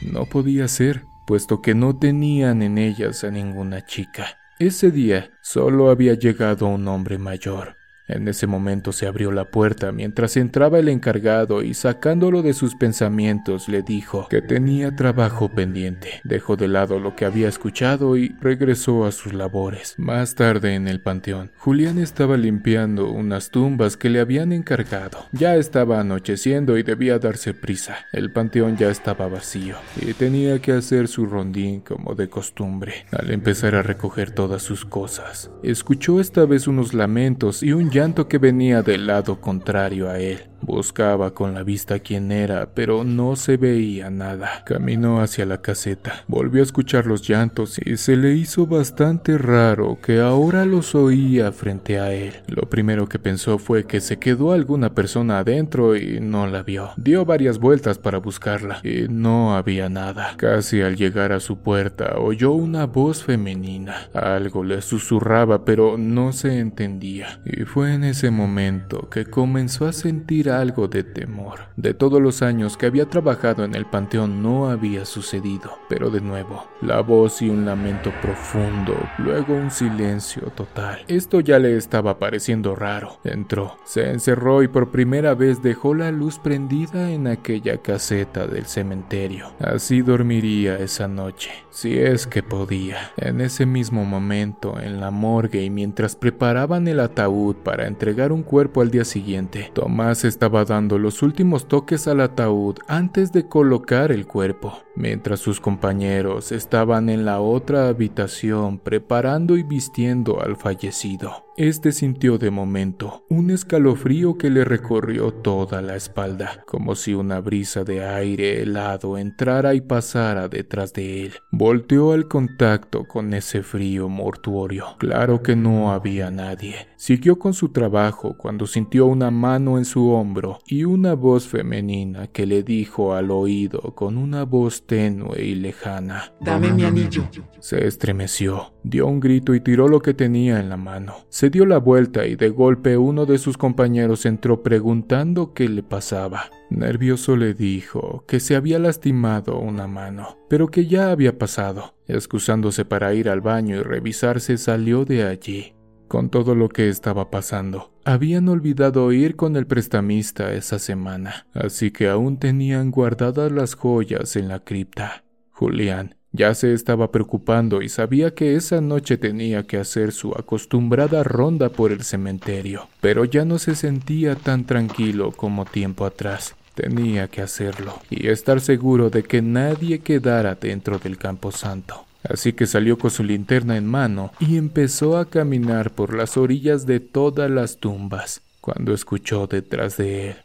No 0.00 0.24
podía 0.24 0.66
ser, 0.68 1.04
puesto 1.26 1.60
que 1.60 1.74
no 1.74 1.98
tenían 1.98 2.62
en 2.62 2.78
ellas 2.78 3.24
a 3.24 3.30
ninguna 3.30 3.84
chica. 3.84 4.38
Ese 4.58 4.90
día 4.90 5.32
solo 5.42 5.90
había 5.90 6.14
llegado 6.14 6.66
un 6.66 6.88
hombre 6.88 7.18
mayor. 7.18 7.76
En 8.06 8.28
ese 8.28 8.46
momento 8.46 8.92
se 8.92 9.06
abrió 9.06 9.32
la 9.32 9.46
puerta 9.46 9.90
mientras 9.90 10.36
entraba 10.36 10.78
el 10.78 10.88
encargado 10.88 11.62
y 11.62 11.72
sacándolo 11.72 12.42
de 12.42 12.52
sus 12.52 12.74
pensamientos 12.74 13.68
le 13.68 13.82
dijo 13.82 14.28
que 14.28 14.42
tenía 14.42 14.94
trabajo 14.94 15.48
pendiente. 15.48 16.20
Dejó 16.22 16.56
de 16.56 16.68
lado 16.68 16.98
lo 16.98 17.16
que 17.16 17.24
había 17.24 17.48
escuchado 17.48 18.16
y 18.16 18.36
regresó 18.40 19.06
a 19.06 19.12
sus 19.12 19.32
labores. 19.32 19.94
Más 19.96 20.34
tarde 20.34 20.74
en 20.74 20.86
el 20.86 21.00
panteón, 21.00 21.50
Julián 21.56 21.98
estaba 21.98 22.36
limpiando 22.36 23.08
unas 23.10 23.50
tumbas 23.50 23.96
que 23.96 24.10
le 24.10 24.20
habían 24.20 24.52
encargado. 24.52 25.26
Ya 25.32 25.56
estaba 25.56 26.00
anocheciendo 26.00 26.76
y 26.76 26.82
debía 26.82 27.18
darse 27.18 27.54
prisa. 27.54 27.96
El 28.12 28.32
panteón 28.32 28.76
ya 28.76 28.90
estaba 28.90 29.28
vacío 29.28 29.76
y 29.96 30.12
tenía 30.12 30.58
que 30.60 30.72
hacer 30.72 31.08
su 31.08 31.24
rondín 31.24 31.80
como 31.80 32.14
de 32.14 32.28
costumbre. 32.28 33.06
Al 33.12 33.30
empezar 33.30 33.74
a 33.74 33.82
recoger 33.82 34.30
todas 34.30 34.62
sus 34.62 34.84
cosas, 34.84 35.50
escuchó 35.62 36.20
esta 36.20 36.44
vez 36.44 36.66
unos 36.68 36.92
lamentos 36.92 37.62
y 37.62 37.72
un 37.72 37.93
llanto 37.94 38.26
que 38.26 38.38
venía 38.38 38.82
del 38.82 39.06
lado 39.06 39.40
contrario 39.40 40.10
a 40.10 40.18
él. 40.18 40.42
Buscaba 40.66 41.32
con 41.32 41.52
la 41.52 41.62
vista 41.62 41.98
quién 41.98 42.32
era, 42.32 42.70
pero 42.72 43.04
no 43.04 43.36
se 43.36 43.58
veía 43.58 44.08
nada. 44.08 44.64
Caminó 44.64 45.20
hacia 45.20 45.44
la 45.44 45.60
caseta, 45.60 46.24
volvió 46.26 46.62
a 46.62 46.64
escuchar 46.64 47.04
los 47.04 47.28
llantos 47.28 47.78
y 47.84 47.98
se 47.98 48.16
le 48.16 48.32
hizo 48.32 48.66
bastante 48.66 49.36
raro 49.36 49.98
que 50.02 50.20
ahora 50.20 50.64
los 50.64 50.94
oía 50.94 51.52
frente 51.52 52.00
a 52.00 52.14
él. 52.14 52.32
Lo 52.46 52.62
primero 52.62 53.08
que 53.10 53.18
pensó 53.18 53.58
fue 53.58 53.84
que 53.84 54.00
se 54.00 54.18
quedó 54.18 54.52
alguna 54.52 54.94
persona 54.94 55.40
adentro 55.40 55.96
y 55.96 56.18
no 56.20 56.46
la 56.46 56.62
vio. 56.62 56.92
Dio 56.96 57.26
varias 57.26 57.58
vueltas 57.58 57.98
para 57.98 58.16
buscarla 58.16 58.80
y 58.82 59.06
no 59.10 59.54
había 59.56 59.90
nada. 59.90 60.34
Casi 60.38 60.80
al 60.80 60.96
llegar 60.96 61.32
a 61.32 61.40
su 61.40 61.58
puerta 61.58 62.14
oyó 62.16 62.52
una 62.52 62.86
voz 62.86 63.22
femenina. 63.22 64.08
Algo 64.14 64.64
le 64.64 64.80
susurraba 64.80 65.66
pero 65.66 65.98
no 65.98 66.32
se 66.32 66.58
entendía. 66.58 67.40
Y 67.44 67.64
fue 67.64 67.92
en 67.92 68.04
ese 68.04 68.30
momento 68.30 69.10
que 69.10 69.26
comenzó 69.26 69.86
a 69.86 69.92
sentir 69.92 70.53
algo 70.60 70.88
de 70.88 71.04
temor. 71.04 71.60
De 71.76 71.94
todos 71.94 72.20
los 72.20 72.42
años 72.42 72.76
que 72.76 72.86
había 72.86 73.08
trabajado 73.08 73.64
en 73.64 73.74
el 73.74 73.86
panteón 73.86 74.42
no 74.42 74.70
había 74.70 75.04
sucedido, 75.04 75.78
pero 75.88 76.10
de 76.10 76.20
nuevo, 76.20 76.66
la 76.80 77.00
voz 77.00 77.42
y 77.42 77.50
un 77.50 77.64
lamento 77.64 78.12
profundo, 78.22 78.94
luego 79.18 79.54
un 79.54 79.70
silencio 79.70 80.42
total. 80.54 81.00
Esto 81.08 81.40
ya 81.40 81.58
le 81.58 81.76
estaba 81.76 82.18
pareciendo 82.18 82.74
raro. 82.74 83.18
Entró, 83.24 83.76
se 83.84 84.10
encerró 84.10 84.62
y 84.62 84.68
por 84.68 84.90
primera 84.90 85.34
vez 85.34 85.62
dejó 85.62 85.94
la 85.94 86.10
luz 86.10 86.38
prendida 86.38 87.10
en 87.10 87.26
aquella 87.26 87.78
caseta 87.78 88.46
del 88.46 88.66
cementerio. 88.66 89.52
Así 89.58 90.02
dormiría 90.02 90.78
esa 90.78 91.08
noche, 91.08 91.50
si 91.70 91.98
es 91.98 92.26
que 92.26 92.42
podía. 92.42 93.12
En 93.16 93.40
ese 93.40 93.66
mismo 93.66 94.04
momento, 94.04 94.80
en 94.80 95.00
la 95.00 95.10
morgue 95.10 95.62
y 95.62 95.70
mientras 95.70 96.16
preparaban 96.16 96.88
el 96.88 97.00
ataúd 97.00 97.56
para 97.56 97.86
entregar 97.86 98.32
un 98.32 98.42
cuerpo 98.42 98.80
al 98.80 98.90
día 98.90 99.04
siguiente, 99.04 99.70
Tomás 99.72 100.24
estaba 100.24 100.43
estaba 100.44 100.66
dando 100.66 100.98
los 100.98 101.22
últimos 101.22 101.68
toques 101.68 102.06
al 102.06 102.20
ataúd 102.20 102.76
antes 102.86 103.32
de 103.32 103.48
colocar 103.48 104.12
el 104.12 104.26
cuerpo, 104.26 104.82
mientras 104.94 105.40
sus 105.40 105.58
compañeros 105.58 106.52
estaban 106.52 107.08
en 107.08 107.24
la 107.24 107.40
otra 107.40 107.88
habitación 107.88 108.78
preparando 108.78 109.56
y 109.56 109.62
vistiendo 109.62 110.42
al 110.42 110.56
fallecido. 110.56 111.46
Este 111.56 111.92
sintió 111.92 112.36
de 112.36 112.50
momento 112.50 113.26
un 113.30 113.50
escalofrío 113.50 114.36
que 114.36 114.50
le 114.50 114.64
recorrió 114.64 115.32
toda 115.32 115.82
la 115.82 115.94
espalda, 115.94 116.64
como 116.66 116.96
si 116.96 117.14
una 117.14 117.40
brisa 117.40 117.84
de 117.84 118.04
aire 118.04 118.60
helado 118.60 119.16
entrara 119.18 119.74
y 119.74 119.80
pasara 119.80 120.48
detrás 120.48 120.92
de 120.92 121.26
él. 121.26 121.34
Volteó 121.52 122.10
al 122.10 122.26
contacto 122.26 123.04
con 123.04 123.34
ese 123.34 123.62
frío 123.62 124.08
mortuorio. 124.08 124.96
Claro 124.98 125.44
que 125.44 125.54
no 125.54 125.92
había 125.92 126.28
nadie. 126.32 126.88
Siguió 126.96 127.38
con 127.38 127.54
su 127.54 127.68
trabajo 127.68 128.36
cuando 128.36 128.66
sintió 128.66 129.06
una 129.06 129.30
mano 129.30 129.78
en 129.78 129.84
su 129.84 130.10
hombro 130.10 130.58
y 130.66 130.82
una 130.82 131.14
voz 131.14 131.46
femenina 131.46 132.26
que 132.26 132.46
le 132.46 132.64
dijo 132.64 133.14
al 133.14 133.30
oído 133.30 133.94
con 133.94 134.18
una 134.18 134.42
voz 134.42 134.88
tenue 134.88 135.40
y 135.40 135.54
lejana: 135.54 136.32
Dame 136.40 136.72
mi 136.72 136.82
anillo. 136.82 137.28
Se 137.60 137.86
estremeció, 137.86 138.73
dio 138.84 139.06
un 139.06 139.18
grito 139.18 139.54
y 139.54 139.60
tiró 139.60 139.88
lo 139.88 140.00
que 140.00 140.14
tenía 140.14 140.60
en 140.60 140.68
la 140.68 140.76
mano 140.76 141.16
Se 141.30 141.50
dio 141.50 141.66
la 141.66 141.78
vuelta 141.78 142.26
y 142.26 142.36
de 142.36 142.50
golpe 142.50 142.96
uno 142.96 143.26
de 143.26 143.38
sus 143.38 143.56
compañeros 143.56 144.26
entró 144.26 144.62
preguntando 144.62 145.52
qué 145.54 145.68
le 145.68 145.82
pasaba. 145.82 146.50
Nervioso 146.70 147.36
le 147.36 147.54
dijo 147.54 148.24
que 148.28 148.40
se 148.40 148.56
había 148.56 148.78
lastimado 148.78 149.58
una 149.58 149.86
mano, 149.86 150.38
pero 150.48 150.68
que 150.68 150.86
ya 150.86 151.10
había 151.10 151.38
pasado. 151.38 151.94
Excusándose 152.06 152.84
para 152.84 153.14
ir 153.14 153.28
al 153.28 153.40
baño 153.40 153.76
y 153.76 153.82
revisarse, 153.82 154.58
salió 154.58 155.04
de 155.04 155.24
allí. 155.24 155.74
Con 156.08 156.30
todo 156.30 156.54
lo 156.54 156.68
que 156.68 156.88
estaba 156.88 157.30
pasando, 157.30 157.92
habían 158.04 158.48
olvidado 158.48 159.10
ir 159.12 159.36
con 159.36 159.56
el 159.56 159.66
prestamista 159.66 160.52
esa 160.52 160.78
semana, 160.78 161.46
así 161.54 161.90
que 161.90 162.08
aún 162.08 162.38
tenían 162.38 162.90
guardadas 162.90 163.50
las 163.50 163.74
joyas 163.74 164.36
en 164.36 164.48
la 164.48 164.60
cripta. 164.60 165.24
Julián 165.50 166.16
ya 166.34 166.52
se 166.52 166.74
estaba 166.74 167.12
preocupando 167.12 167.80
y 167.80 167.88
sabía 167.88 168.34
que 168.34 168.56
esa 168.56 168.80
noche 168.80 169.16
tenía 169.16 169.62
que 169.62 169.78
hacer 169.78 170.10
su 170.10 170.32
acostumbrada 170.32 171.22
ronda 171.22 171.68
por 171.68 171.92
el 171.92 172.02
cementerio, 172.02 172.88
pero 173.00 173.24
ya 173.24 173.44
no 173.44 173.60
se 173.60 173.76
sentía 173.76 174.34
tan 174.34 174.64
tranquilo 174.64 175.30
como 175.30 175.64
tiempo 175.64 176.04
atrás. 176.04 176.56
Tenía 176.74 177.28
que 177.28 177.40
hacerlo 177.40 178.00
y 178.10 178.26
estar 178.26 178.60
seguro 178.60 179.10
de 179.10 179.22
que 179.22 179.42
nadie 179.42 180.00
quedara 180.00 180.56
dentro 180.56 180.98
del 180.98 181.18
camposanto. 181.18 182.04
Así 182.28 182.52
que 182.52 182.66
salió 182.66 182.98
con 182.98 183.12
su 183.12 183.22
linterna 183.22 183.76
en 183.76 183.86
mano 183.86 184.32
y 184.40 184.56
empezó 184.56 185.18
a 185.18 185.30
caminar 185.30 185.92
por 185.92 186.16
las 186.16 186.36
orillas 186.36 186.84
de 186.84 186.98
todas 186.98 187.48
las 187.48 187.76
tumbas, 187.76 188.42
cuando 188.60 188.92
escuchó 188.92 189.46
detrás 189.46 189.98
de 189.98 190.30
él. 190.30 190.36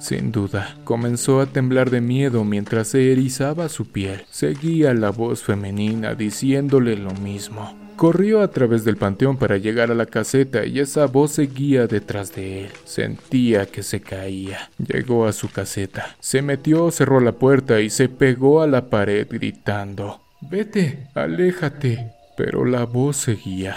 Sin 0.00 0.32
duda, 0.32 0.76
comenzó 0.84 1.40
a 1.40 1.46
temblar 1.46 1.90
de 1.90 2.00
miedo 2.00 2.42
mientras 2.42 2.88
se 2.88 3.12
erizaba 3.12 3.68
su 3.68 3.86
piel. 3.92 4.24
Seguía 4.30 4.94
la 4.94 5.10
voz 5.10 5.42
femenina 5.42 6.14
diciéndole 6.14 6.96
lo 6.96 7.12
mismo. 7.12 7.78
Corrió 7.96 8.40
a 8.40 8.48
través 8.48 8.82
del 8.86 8.96
panteón 8.96 9.36
para 9.36 9.58
llegar 9.58 9.90
a 9.90 9.94
la 9.94 10.06
caseta 10.06 10.64
y 10.64 10.80
esa 10.80 11.04
voz 11.04 11.32
seguía 11.32 11.86
detrás 11.86 12.34
de 12.34 12.64
él. 12.64 12.70
Sentía 12.84 13.66
que 13.66 13.82
se 13.82 14.00
caía. 14.00 14.70
Llegó 14.78 15.26
a 15.26 15.34
su 15.34 15.50
caseta. 15.50 16.16
Se 16.18 16.40
metió, 16.40 16.90
cerró 16.90 17.20
la 17.20 17.32
puerta 17.32 17.78
y 17.80 17.90
se 17.90 18.08
pegó 18.08 18.62
a 18.62 18.66
la 18.66 18.88
pared 18.88 19.26
gritando. 19.30 20.22
Vete, 20.40 21.08
aléjate. 21.14 22.12
Pero 22.38 22.64
la 22.64 22.84
voz 22.84 23.18
seguía. 23.18 23.76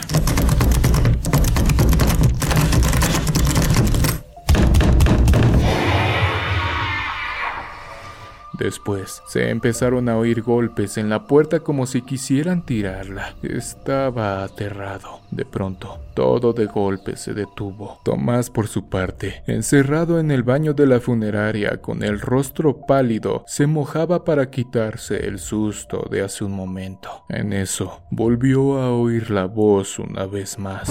Después 8.64 9.22
se 9.28 9.50
empezaron 9.50 10.08
a 10.08 10.18
oír 10.18 10.42
golpes 10.42 10.98
en 10.98 11.10
la 11.10 11.28
puerta 11.28 11.60
como 11.60 11.86
si 11.86 12.02
quisieran 12.02 12.66
tirarla. 12.66 13.36
Estaba 13.44 14.42
aterrado. 14.42 15.20
De 15.32 15.44
pronto, 15.44 16.00
todo 16.14 16.54
de 16.54 16.68
golpe 16.68 17.18
se 17.18 17.34
detuvo. 17.34 18.00
Tomás, 18.06 18.50
por 18.50 18.70
su 18.70 18.88
parte, 18.88 19.44
encerrado 19.48 20.18
en 20.18 20.32
el 20.32 20.44
baño 20.44 20.74
de 20.74 20.88
la 20.88 21.02
funeraria 21.02 21.82
con 21.82 22.04
el 22.04 22.22
rostro 22.22 22.86
pálido, 22.88 23.44
se 23.48 23.68
mojaba 23.68 24.24
para 24.24 24.50
quitarse 24.50 25.28
el 25.28 25.40
susto 25.40 26.08
de 26.10 26.22
hace 26.22 26.46
un 26.46 26.54
momento. 26.54 27.26
En 27.28 27.52
eso, 27.52 28.00
volvió 28.12 28.80
a 28.82 28.94
oír 28.94 29.30
la 29.30 29.44
voz 29.44 30.00
una 30.00 30.26
vez 30.26 30.58
más. 30.58 30.90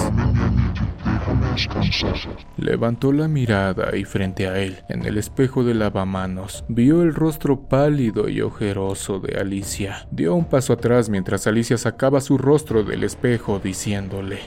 Levantó 2.57 3.11
la 3.11 3.27
mirada 3.27 3.95
y 3.95 4.05
frente 4.05 4.47
a 4.47 4.59
él, 4.59 4.79
en 4.89 5.05
el 5.05 5.17
espejo 5.17 5.63
de 5.63 5.73
lavamanos, 5.73 6.63
vio 6.67 7.01
el 7.01 7.13
rostro 7.13 7.61
pálido 7.61 8.29
y 8.29 8.41
ojeroso 8.41 9.19
de 9.19 9.39
Alicia. 9.39 10.07
Dio 10.11 10.35
un 10.35 10.45
paso 10.45 10.73
atrás 10.73 11.09
mientras 11.09 11.47
Alicia 11.47 11.77
sacaba 11.77 12.21
su 12.21 12.37
rostro 12.37 12.83
del 12.83 13.03
espejo 13.03 13.59
diciéndole 13.63 14.39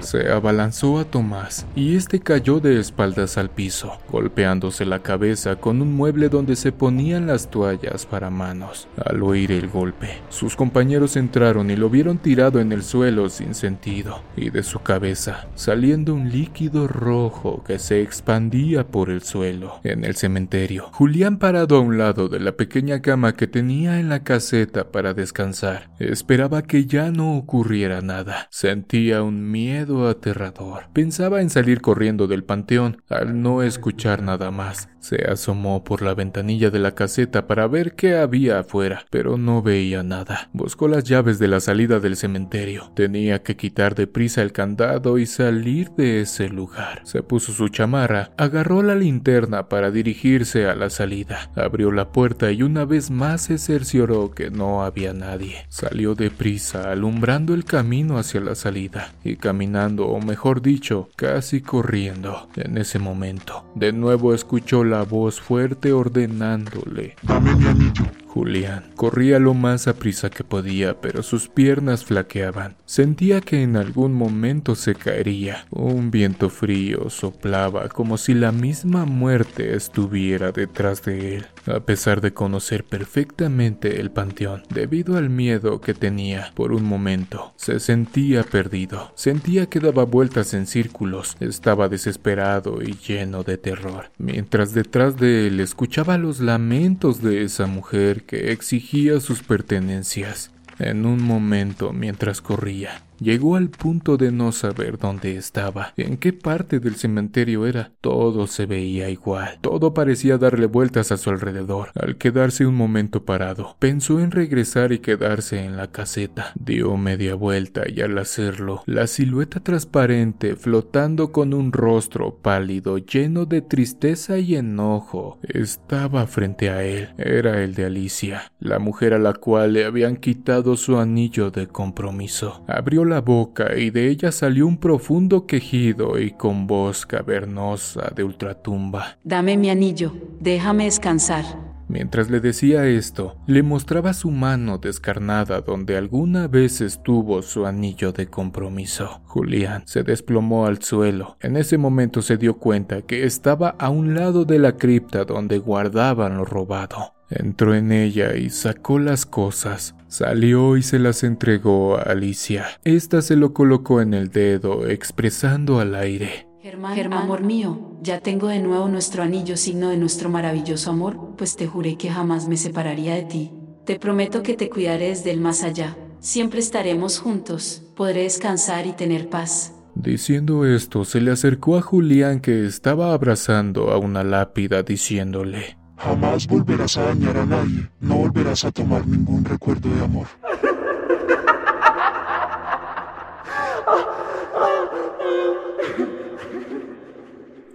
Se 0.00 0.30
abalanzó 0.30 0.98
a 0.98 1.04
Tomás 1.04 1.66
y 1.74 1.96
este 1.96 2.20
cayó 2.20 2.60
de 2.60 2.78
espaldas 2.78 3.38
al 3.38 3.50
piso, 3.50 3.98
golpeándose 4.10 4.84
la 4.84 5.00
cabeza 5.00 5.56
con 5.56 5.82
un 5.82 5.94
mueble 5.94 6.28
donde 6.28 6.56
se 6.56 6.72
ponían 6.72 7.26
las 7.26 7.50
toallas 7.50 8.06
para 8.06 8.30
manos. 8.30 8.88
Al 9.04 9.22
oír 9.22 9.52
el 9.52 9.68
golpe, 9.68 10.18
sus 10.28 10.56
compañeros 10.56 11.16
entraron 11.16 11.70
y 11.70 11.76
lo 11.76 11.90
vieron 11.90 12.18
tirado 12.18 12.60
en 12.60 12.72
el 12.72 12.82
suelo 12.82 13.28
sin 13.28 13.54
sentido, 13.54 14.22
y 14.36 14.50
de 14.50 14.62
su 14.62 14.80
cabeza 14.80 15.46
saliendo 15.70 16.14
un 16.14 16.28
líquido 16.28 16.88
rojo 16.88 17.62
que 17.62 17.78
se 17.78 18.02
expandía 18.02 18.88
por 18.88 19.08
el 19.08 19.22
suelo. 19.22 19.78
En 19.84 20.04
el 20.04 20.16
cementerio, 20.16 20.88
Julián 20.90 21.38
parado 21.38 21.76
a 21.76 21.80
un 21.80 21.96
lado 21.96 22.28
de 22.28 22.40
la 22.40 22.56
pequeña 22.56 23.02
cama 23.02 23.36
que 23.36 23.46
tenía 23.46 24.00
en 24.00 24.08
la 24.08 24.24
caseta 24.24 24.90
para 24.90 25.14
descansar, 25.14 25.88
esperaba 26.00 26.62
que 26.62 26.86
ya 26.86 27.12
no 27.12 27.36
ocurriera 27.36 28.00
nada. 28.00 28.48
Sentía 28.50 29.22
un 29.22 29.48
miedo 29.48 30.08
aterrador. 30.08 30.88
Pensaba 30.92 31.40
en 31.40 31.50
salir 31.50 31.80
corriendo 31.80 32.26
del 32.26 32.42
panteón 32.42 33.00
al 33.08 33.40
no 33.40 33.62
escuchar 33.62 34.24
nada 34.24 34.50
más. 34.50 34.88
Se 34.98 35.24
asomó 35.30 35.82
por 35.82 36.02
la 36.02 36.14
ventanilla 36.14 36.70
de 36.70 36.78
la 36.78 36.94
caseta 36.94 37.46
para 37.46 37.66
ver 37.68 37.94
qué 37.94 38.16
había 38.16 38.58
afuera, 38.58 39.06
pero 39.08 39.38
no 39.38 39.62
veía 39.62 40.02
nada. 40.02 40.50
Buscó 40.52 40.88
las 40.88 41.04
llaves 41.04 41.38
de 41.38 41.48
la 41.48 41.60
salida 41.60 42.00
del 42.00 42.16
cementerio. 42.16 42.92
Tenía 42.94 43.42
que 43.42 43.56
quitar 43.56 43.94
deprisa 43.94 44.42
el 44.42 44.52
candado 44.52 45.16
y 45.16 45.24
salir 45.24 45.59
de 45.60 46.22
ese 46.22 46.48
lugar. 46.48 47.02
Se 47.04 47.22
puso 47.22 47.52
su 47.52 47.68
chamarra, 47.68 48.30
agarró 48.36 48.82
la 48.82 48.94
linterna 48.94 49.68
para 49.68 49.90
dirigirse 49.90 50.66
a 50.66 50.74
la 50.74 50.90
salida. 50.90 51.50
Abrió 51.54 51.92
la 51.92 52.12
puerta 52.12 52.50
y 52.50 52.62
una 52.62 52.84
vez 52.84 53.10
más 53.10 53.42
se 53.42 53.58
cercioró 53.58 54.30
que 54.30 54.50
no 54.50 54.82
había 54.82 55.12
nadie. 55.12 55.66
Salió 55.68 56.14
deprisa, 56.14 56.90
alumbrando 56.90 57.54
el 57.54 57.64
camino 57.64 58.18
hacia 58.18 58.40
la 58.40 58.54
salida 58.54 59.12
y 59.22 59.36
caminando, 59.36 60.06
o 60.06 60.20
mejor 60.20 60.62
dicho, 60.62 61.08
casi 61.16 61.60
corriendo. 61.60 62.48
En 62.56 62.78
ese 62.78 62.98
momento, 62.98 63.64
de 63.74 63.92
nuevo 63.92 64.34
escuchó 64.34 64.84
la 64.84 65.02
voz 65.02 65.40
fuerte 65.40 65.92
ordenándole. 65.92 67.16
Dame 67.22 67.54
mi 67.54 67.66
anillo. 67.66 68.04
Julián 68.32 68.84
corría 68.94 69.40
lo 69.40 69.54
más 69.54 69.88
a 69.88 69.94
prisa 69.94 70.30
que 70.30 70.44
podía, 70.44 71.00
pero 71.00 71.24
sus 71.24 71.48
piernas 71.48 72.04
flaqueaban. 72.04 72.76
Sentía 72.84 73.40
que 73.40 73.60
en 73.60 73.76
algún 73.76 74.12
momento 74.12 74.76
se 74.76 74.94
caería. 74.94 75.66
Un 75.70 76.12
viento 76.12 76.48
frío 76.48 77.10
soplaba 77.10 77.88
como 77.88 78.18
si 78.18 78.34
la 78.34 78.52
misma 78.52 79.04
muerte 79.04 79.74
estuviera 79.74 80.52
detrás 80.52 81.02
de 81.02 81.38
él. 81.38 81.46
A 81.66 81.80
pesar 81.80 82.20
de 82.20 82.32
conocer 82.32 82.84
perfectamente 82.84 84.00
el 84.00 84.10
panteón, 84.10 84.62
debido 84.70 85.16
al 85.16 85.30
miedo 85.30 85.80
que 85.80 85.94
tenía, 85.94 86.52
por 86.54 86.72
un 86.72 86.84
momento 86.84 87.52
se 87.56 87.80
sentía 87.80 88.42
perdido. 88.42 89.12
Sentía 89.14 89.66
que 89.66 89.80
daba 89.80 90.04
vueltas 90.04 90.54
en 90.54 90.66
círculos. 90.66 91.36
Estaba 91.40 91.88
desesperado 91.88 92.82
y 92.82 92.94
lleno 92.94 93.42
de 93.42 93.58
terror. 93.58 94.10
Mientras 94.18 94.72
detrás 94.72 95.16
de 95.16 95.46
él 95.46 95.60
escuchaba 95.60 96.18
los 96.18 96.40
lamentos 96.40 97.22
de 97.22 97.42
esa 97.42 97.66
mujer 97.66 98.24
que 98.24 98.52
exigía 98.52 99.20
sus 99.20 99.42
pertenencias. 99.42 100.50
En 100.80 101.06
un 101.06 101.22
momento, 101.22 101.92
mientras 101.92 102.40
corría, 102.40 103.02
Llegó 103.20 103.56
al 103.56 103.68
punto 103.68 104.16
de 104.16 104.32
no 104.32 104.50
saber 104.50 104.96
dónde 104.96 105.36
estaba, 105.36 105.92
en 105.98 106.16
qué 106.16 106.32
parte 106.32 106.80
del 106.80 106.96
cementerio 106.96 107.66
era. 107.66 107.92
Todo 108.00 108.46
se 108.46 108.64
veía 108.64 109.10
igual, 109.10 109.58
todo 109.60 109.92
parecía 109.92 110.38
darle 110.38 110.64
vueltas 110.64 111.12
a 111.12 111.18
su 111.18 111.28
alrededor. 111.28 111.90
Al 111.94 112.16
quedarse 112.16 112.64
un 112.64 112.76
momento 112.76 113.26
parado, 113.26 113.76
pensó 113.78 114.20
en 114.20 114.30
regresar 114.30 114.92
y 114.92 115.00
quedarse 115.00 115.62
en 115.62 115.76
la 115.76 115.92
caseta. 115.92 116.52
Dio 116.58 116.96
media 116.96 117.34
vuelta 117.34 117.82
y 117.86 118.00
al 118.00 118.16
hacerlo, 118.16 118.82
la 118.86 119.06
silueta 119.06 119.60
transparente 119.60 120.56
flotando 120.56 121.30
con 121.30 121.52
un 121.52 121.72
rostro 121.72 122.38
pálido 122.40 122.96
lleno 122.96 123.44
de 123.44 123.60
tristeza 123.60 124.38
y 124.38 124.56
enojo 124.56 125.38
estaba 125.42 126.26
frente 126.26 126.70
a 126.70 126.84
él. 126.84 127.10
Era 127.18 127.62
el 127.62 127.74
de 127.74 127.84
Alicia, 127.84 128.50
la 128.60 128.78
mujer 128.78 129.12
a 129.12 129.18
la 129.18 129.34
cual 129.34 129.74
le 129.74 129.84
habían 129.84 130.16
quitado 130.16 130.69
su 130.76 130.98
anillo 130.98 131.50
de 131.50 131.66
compromiso. 131.66 132.62
Abrió 132.66 133.04
la 133.04 133.20
boca 133.20 133.76
y 133.76 133.90
de 133.90 134.08
ella 134.08 134.32
salió 134.32 134.66
un 134.66 134.78
profundo 134.78 135.46
quejido 135.46 136.18
y 136.18 136.32
con 136.32 136.66
voz 136.66 137.06
cavernosa 137.06 138.12
de 138.14 138.24
ultratumba. 138.24 139.18
Dame 139.24 139.56
mi 139.56 139.70
anillo, 139.70 140.12
déjame 140.40 140.84
descansar. 140.84 141.44
Mientras 141.90 142.30
le 142.30 142.38
decía 142.38 142.86
esto, 142.86 143.34
le 143.48 143.64
mostraba 143.64 144.12
su 144.12 144.30
mano 144.30 144.78
descarnada 144.78 145.60
donde 145.60 145.96
alguna 145.96 146.46
vez 146.46 146.80
estuvo 146.80 147.42
su 147.42 147.66
anillo 147.66 148.12
de 148.12 148.28
compromiso. 148.28 149.22
Julián 149.24 149.82
se 149.86 150.04
desplomó 150.04 150.66
al 150.66 150.80
suelo. 150.84 151.36
En 151.40 151.56
ese 151.56 151.78
momento 151.78 152.22
se 152.22 152.36
dio 152.36 152.58
cuenta 152.58 153.02
que 153.02 153.24
estaba 153.24 153.70
a 153.70 153.90
un 153.90 154.14
lado 154.14 154.44
de 154.44 154.60
la 154.60 154.76
cripta 154.76 155.24
donde 155.24 155.58
guardaban 155.58 156.36
lo 156.36 156.44
robado. 156.44 157.14
Entró 157.28 157.74
en 157.74 157.90
ella 157.90 158.36
y 158.36 158.50
sacó 158.50 159.00
las 159.00 159.26
cosas. 159.26 159.96
Salió 160.10 160.76
y 160.76 160.82
se 160.82 160.98
las 160.98 161.22
entregó 161.22 161.96
a 161.96 162.02
Alicia. 162.02 162.66
Esta 162.82 163.22
se 163.22 163.36
lo 163.36 163.54
colocó 163.54 164.00
en 164.00 164.12
el 164.12 164.30
dedo, 164.30 164.88
expresando 164.88 165.78
al 165.78 165.94
aire. 165.94 166.48
Germán, 166.60 166.96
Germán, 166.96 167.22
amor 167.22 167.44
mío, 167.44 167.96
ya 168.02 168.18
tengo 168.18 168.48
de 168.48 168.58
nuevo 168.58 168.88
nuestro 168.88 169.22
anillo 169.22 169.56
signo 169.56 169.88
de 169.88 169.96
nuestro 169.96 170.28
maravilloso 170.28 170.90
amor, 170.90 171.36
pues 171.38 171.54
te 171.54 171.68
juré 171.68 171.96
que 171.96 172.10
jamás 172.10 172.48
me 172.48 172.56
separaría 172.56 173.14
de 173.14 173.22
ti. 173.22 173.52
Te 173.86 174.00
prometo 174.00 174.42
que 174.42 174.54
te 174.54 174.68
cuidaré 174.68 175.10
desde 175.10 175.30
el 175.30 175.40
más 175.40 175.62
allá. 175.62 175.96
Siempre 176.18 176.58
estaremos 176.58 177.20
juntos, 177.20 177.84
podré 177.94 178.24
descansar 178.24 178.88
y 178.88 178.92
tener 178.92 179.28
paz. 179.28 179.74
Diciendo 179.94 180.66
esto, 180.66 181.04
se 181.04 181.20
le 181.20 181.30
acercó 181.30 181.76
a 181.76 181.82
Julián 181.82 182.40
que 182.40 182.66
estaba 182.66 183.12
abrazando 183.12 183.90
a 183.90 183.98
una 183.98 184.24
lápida 184.24 184.82
diciéndole, 184.82 185.78
Jamás 186.00 186.46
volverás 186.46 186.96
a 186.96 187.04
dañar 187.04 187.36
a 187.36 187.46
nadie, 187.46 187.88
no 188.00 188.16
volverás 188.16 188.64
a 188.64 188.72
tomar 188.72 189.06
ningún 189.06 189.44
recuerdo 189.44 189.88
de 189.94 190.02
amor. 190.02 190.26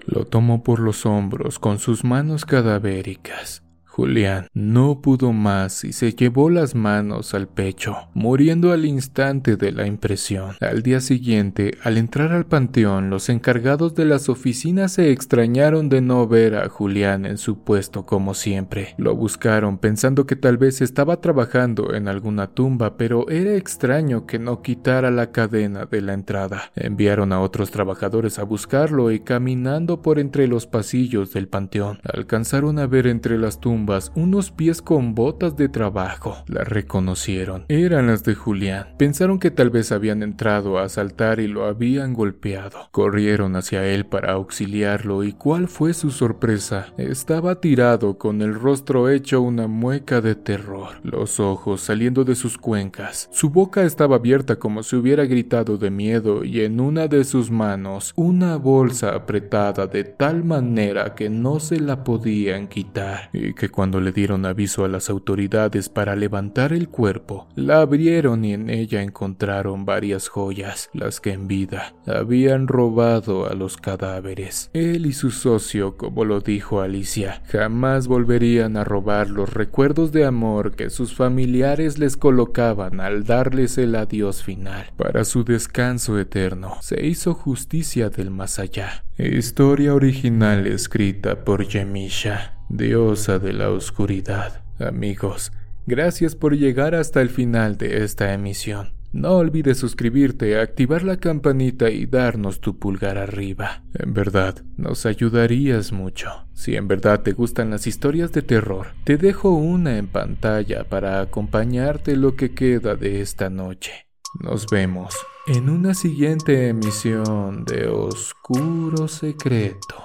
Lo 0.05 0.25
tomó 0.25 0.63
por 0.63 0.79
los 0.79 1.05
hombros 1.05 1.59
con 1.59 1.77
sus 1.79 2.03
manos 2.03 2.45
cadavéricas 2.45 3.64
Julián 3.95 4.49
no 4.53 4.99
pudo 4.99 5.31
más 5.31 5.85
y 5.85 5.93
se 5.93 6.11
llevó 6.11 6.49
las 6.49 6.75
manos 6.75 7.33
al 7.33 7.47
pecho, 7.47 7.95
muriendo 8.13 8.73
al 8.73 8.83
instante 8.83 9.55
de 9.55 9.71
la 9.71 9.87
impresión. 9.87 10.55
Al 10.59 10.83
día 10.83 10.99
siguiente, 10.99 11.77
al 11.81 11.97
entrar 11.97 12.33
al 12.33 12.45
panteón, 12.45 13.09
los 13.09 13.29
encargados 13.29 13.95
de 13.95 14.03
las 14.03 14.27
oficinas 14.27 14.91
se 14.91 15.11
extrañaron 15.11 15.87
de 15.87 16.01
no 16.01 16.27
ver 16.27 16.55
a 16.57 16.67
Julián 16.67 17.25
en 17.25 17.37
su 17.37 17.59
puesto 17.59 18.05
como 18.05 18.33
siempre. 18.33 18.95
Lo 18.97 19.15
buscaron 19.15 19.77
pensando 19.77 20.25
que 20.25 20.35
tal 20.35 20.57
vez 20.57 20.81
estaba 20.81 21.21
trabajando 21.21 21.93
en 21.93 22.09
alguna 22.09 22.47
tumba, 22.47 22.97
pero 22.97 23.29
era 23.29 23.55
extraño 23.55 24.25
que 24.25 24.39
no 24.39 24.61
quitara 24.61 25.09
la 25.09 25.31
cadena 25.31 25.85
de 25.85 26.01
la 26.01 26.13
entrada. 26.13 26.63
Enviaron 26.75 27.31
a 27.31 27.39
otros 27.39 27.71
trabajadores 27.71 28.39
a 28.39 28.43
buscarlo 28.43 29.09
y 29.11 29.21
caminando 29.21 30.01
por 30.01 30.19
entre 30.19 30.47
los 30.47 30.67
pasillos 30.67 31.31
del 31.31 31.47
panteón, 31.47 31.99
alcanzaron 32.03 32.77
a 32.77 32.87
ver 32.87 33.07
entre 33.07 33.37
las 33.37 33.61
tumbas 33.61 33.84
unos 34.15 34.51
pies 34.51 34.81
con 34.81 35.15
botas 35.15 35.55
de 35.55 35.69
trabajo. 35.69 36.37
La 36.47 36.63
reconocieron. 36.63 37.65
Eran 37.67 38.07
las 38.07 38.23
de 38.23 38.35
Julián. 38.35 38.87
Pensaron 38.97 39.39
que 39.39 39.51
tal 39.51 39.69
vez 39.69 39.91
habían 39.91 40.23
entrado 40.23 40.77
a 40.77 40.83
asaltar 40.83 41.39
y 41.39 41.47
lo 41.47 41.65
habían 41.65 42.13
golpeado. 42.13 42.89
Corrieron 42.91 43.55
hacia 43.55 43.85
él 43.85 44.05
para 44.05 44.33
auxiliarlo 44.33 45.23
y 45.23 45.33
cuál 45.33 45.67
fue 45.67 45.93
su 45.93 46.11
sorpresa. 46.11 46.87
Estaba 46.97 47.61
tirado 47.61 48.17
con 48.17 48.41
el 48.41 48.55
rostro 48.55 49.09
hecho 49.09 49.41
una 49.41 49.67
mueca 49.67 50.21
de 50.21 50.35
terror, 50.35 50.99
los 51.03 51.39
ojos 51.39 51.81
saliendo 51.81 52.23
de 52.23 52.35
sus 52.35 52.57
cuencas. 52.57 53.29
Su 53.31 53.49
boca 53.49 53.83
estaba 53.83 54.15
abierta 54.17 54.57
como 54.57 54.83
si 54.83 54.95
hubiera 54.95 55.25
gritado 55.25 55.77
de 55.77 55.91
miedo 55.91 56.43
y 56.43 56.61
en 56.61 56.79
una 56.79 57.07
de 57.07 57.23
sus 57.23 57.51
manos 57.51 58.13
una 58.15 58.57
bolsa 58.57 59.15
apretada 59.15 59.87
de 59.87 60.03
tal 60.03 60.43
manera 60.43 61.13
que 61.15 61.29
no 61.29 61.59
se 61.59 61.79
la 61.79 62.03
podían 62.03 62.67
quitar 62.67 63.29
y 63.33 63.53
que 63.53 63.69
cuando 63.75 63.99
le 63.99 64.13
dieron 64.13 64.45
aviso 64.45 64.85
a 64.85 64.87
las 64.87 65.09
autoridades 65.09 65.89
para 65.89 66.15
levantar 66.15 66.71
el 66.71 66.87
cuerpo, 66.87 67.49
la 67.55 67.81
abrieron 67.81 68.45
y 68.45 68.53
en 68.53 68.69
ella 68.69 69.01
encontraron 69.01 69.85
varias 69.85 70.29
joyas, 70.29 70.89
las 70.93 71.19
que 71.19 71.33
en 71.33 71.47
vida 71.47 71.93
habían 72.07 72.69
robado 72.69 73.49
a 73.49 73.53
los 73.53 73.75
cadáveres. 73.75 74.69
Él 74.73 75.05
y 75.05 75.11
su 75.11 75.29
socio, 75.29 75.97
como 75.97 76.23
lo 76.23 76.39
dijo 76.39 76.79
Alicia, 76.79 77.43
jamás 77.47 78.07
volverían 78.07 78.77
a 78.77 78.85
robar 78.85 79.29
los 79.29 79.53
recuerdos 79.53 80.13
de 80.13 80.23
amor 80.23 80.77
que 80.77 80.89
sus 80.89 81.13
familiares 81.13 81.99
les 81.99 82.15
colocaban 82.15 83.01
al 83.01 83.25
darles 83.25 83.77
el 83.77 83.95
adiós 83.95 84.41
final. 84.41 84.85
Para 84.95 85.25
su 85.25 85.43
descanso 85.43 86.17
eterno, 86.17 86.77
se 86.79 87.05
hizo 87.05 87.33
justicia 87.33 88.09
del 88.09 88.31
más 88.31 88.57
allá. 88.57 89.03
Historia 89.17 89.93
original 89.93 90.65
escrita 90.65 91.43
por 91.43 91.67
Yemisha 91.67 92.54
diosa 92.69 93.39
de 93.39 93.53
la 93.53 93.69
oscuridad. 93.69 94.63
Amigos, 94.79 95.51
gracias 95.85 96.35
por 96.35 96.57
llegar 96.57 96.95
hasta 96.95 97.21
el 97.21 97.29
final 97.29 97.77
de 97.77 98.03
esta 98.03 98.33
emisión. 98.33 98.93
No 99.15 99.37
olvides 99.37 99.77
suscribirte, 99.77 100.59
activar 100.59 101.03
la 101.03 101.15
campanita 101.15 101.89
y 101.89 102.05
darnos 102.05 102.59
tu 102.59 102.77
pulgar 102.77 103.17
arriba. 103.17 103.81
En 103.93 104.13
verdad, 104.13 104.61
nos 104.75 105.05
ayudarías 105.05 105.93
mucho. 105.93 106.29
Si 106.53 106.75
en 106.75 106.89
verdad 106.89 107.21
te 107.21 107.31
gustan 107.31 107.69
las 107.69 107.87
historias 107.87 108.33
de 108.33 108.41
terror, 108.41 108.87
te 109.05 109.15
dejo 109.15 109.51
una 109.51 109.97
en 109.97 110.07
pantalla 110.07 110.83
para 110.83 111.21
acompañarte 111.21 112.17
lo 112.17 112.35
que 112.35 112.51
queda 112.51 112.95
de 112.95 113.21
esta 113.21 113.49
noche. 113.49 114.07
Nos 114.41 114.67
vemos 114.67 115.15
en 115.47 115.69
una 115.69 115.93
siguiente 115.93 116.67
emisión 116.67 117.63
de 117.63 117.87
Oscuro 117.87 119.07
Secreto. 119.07 120.04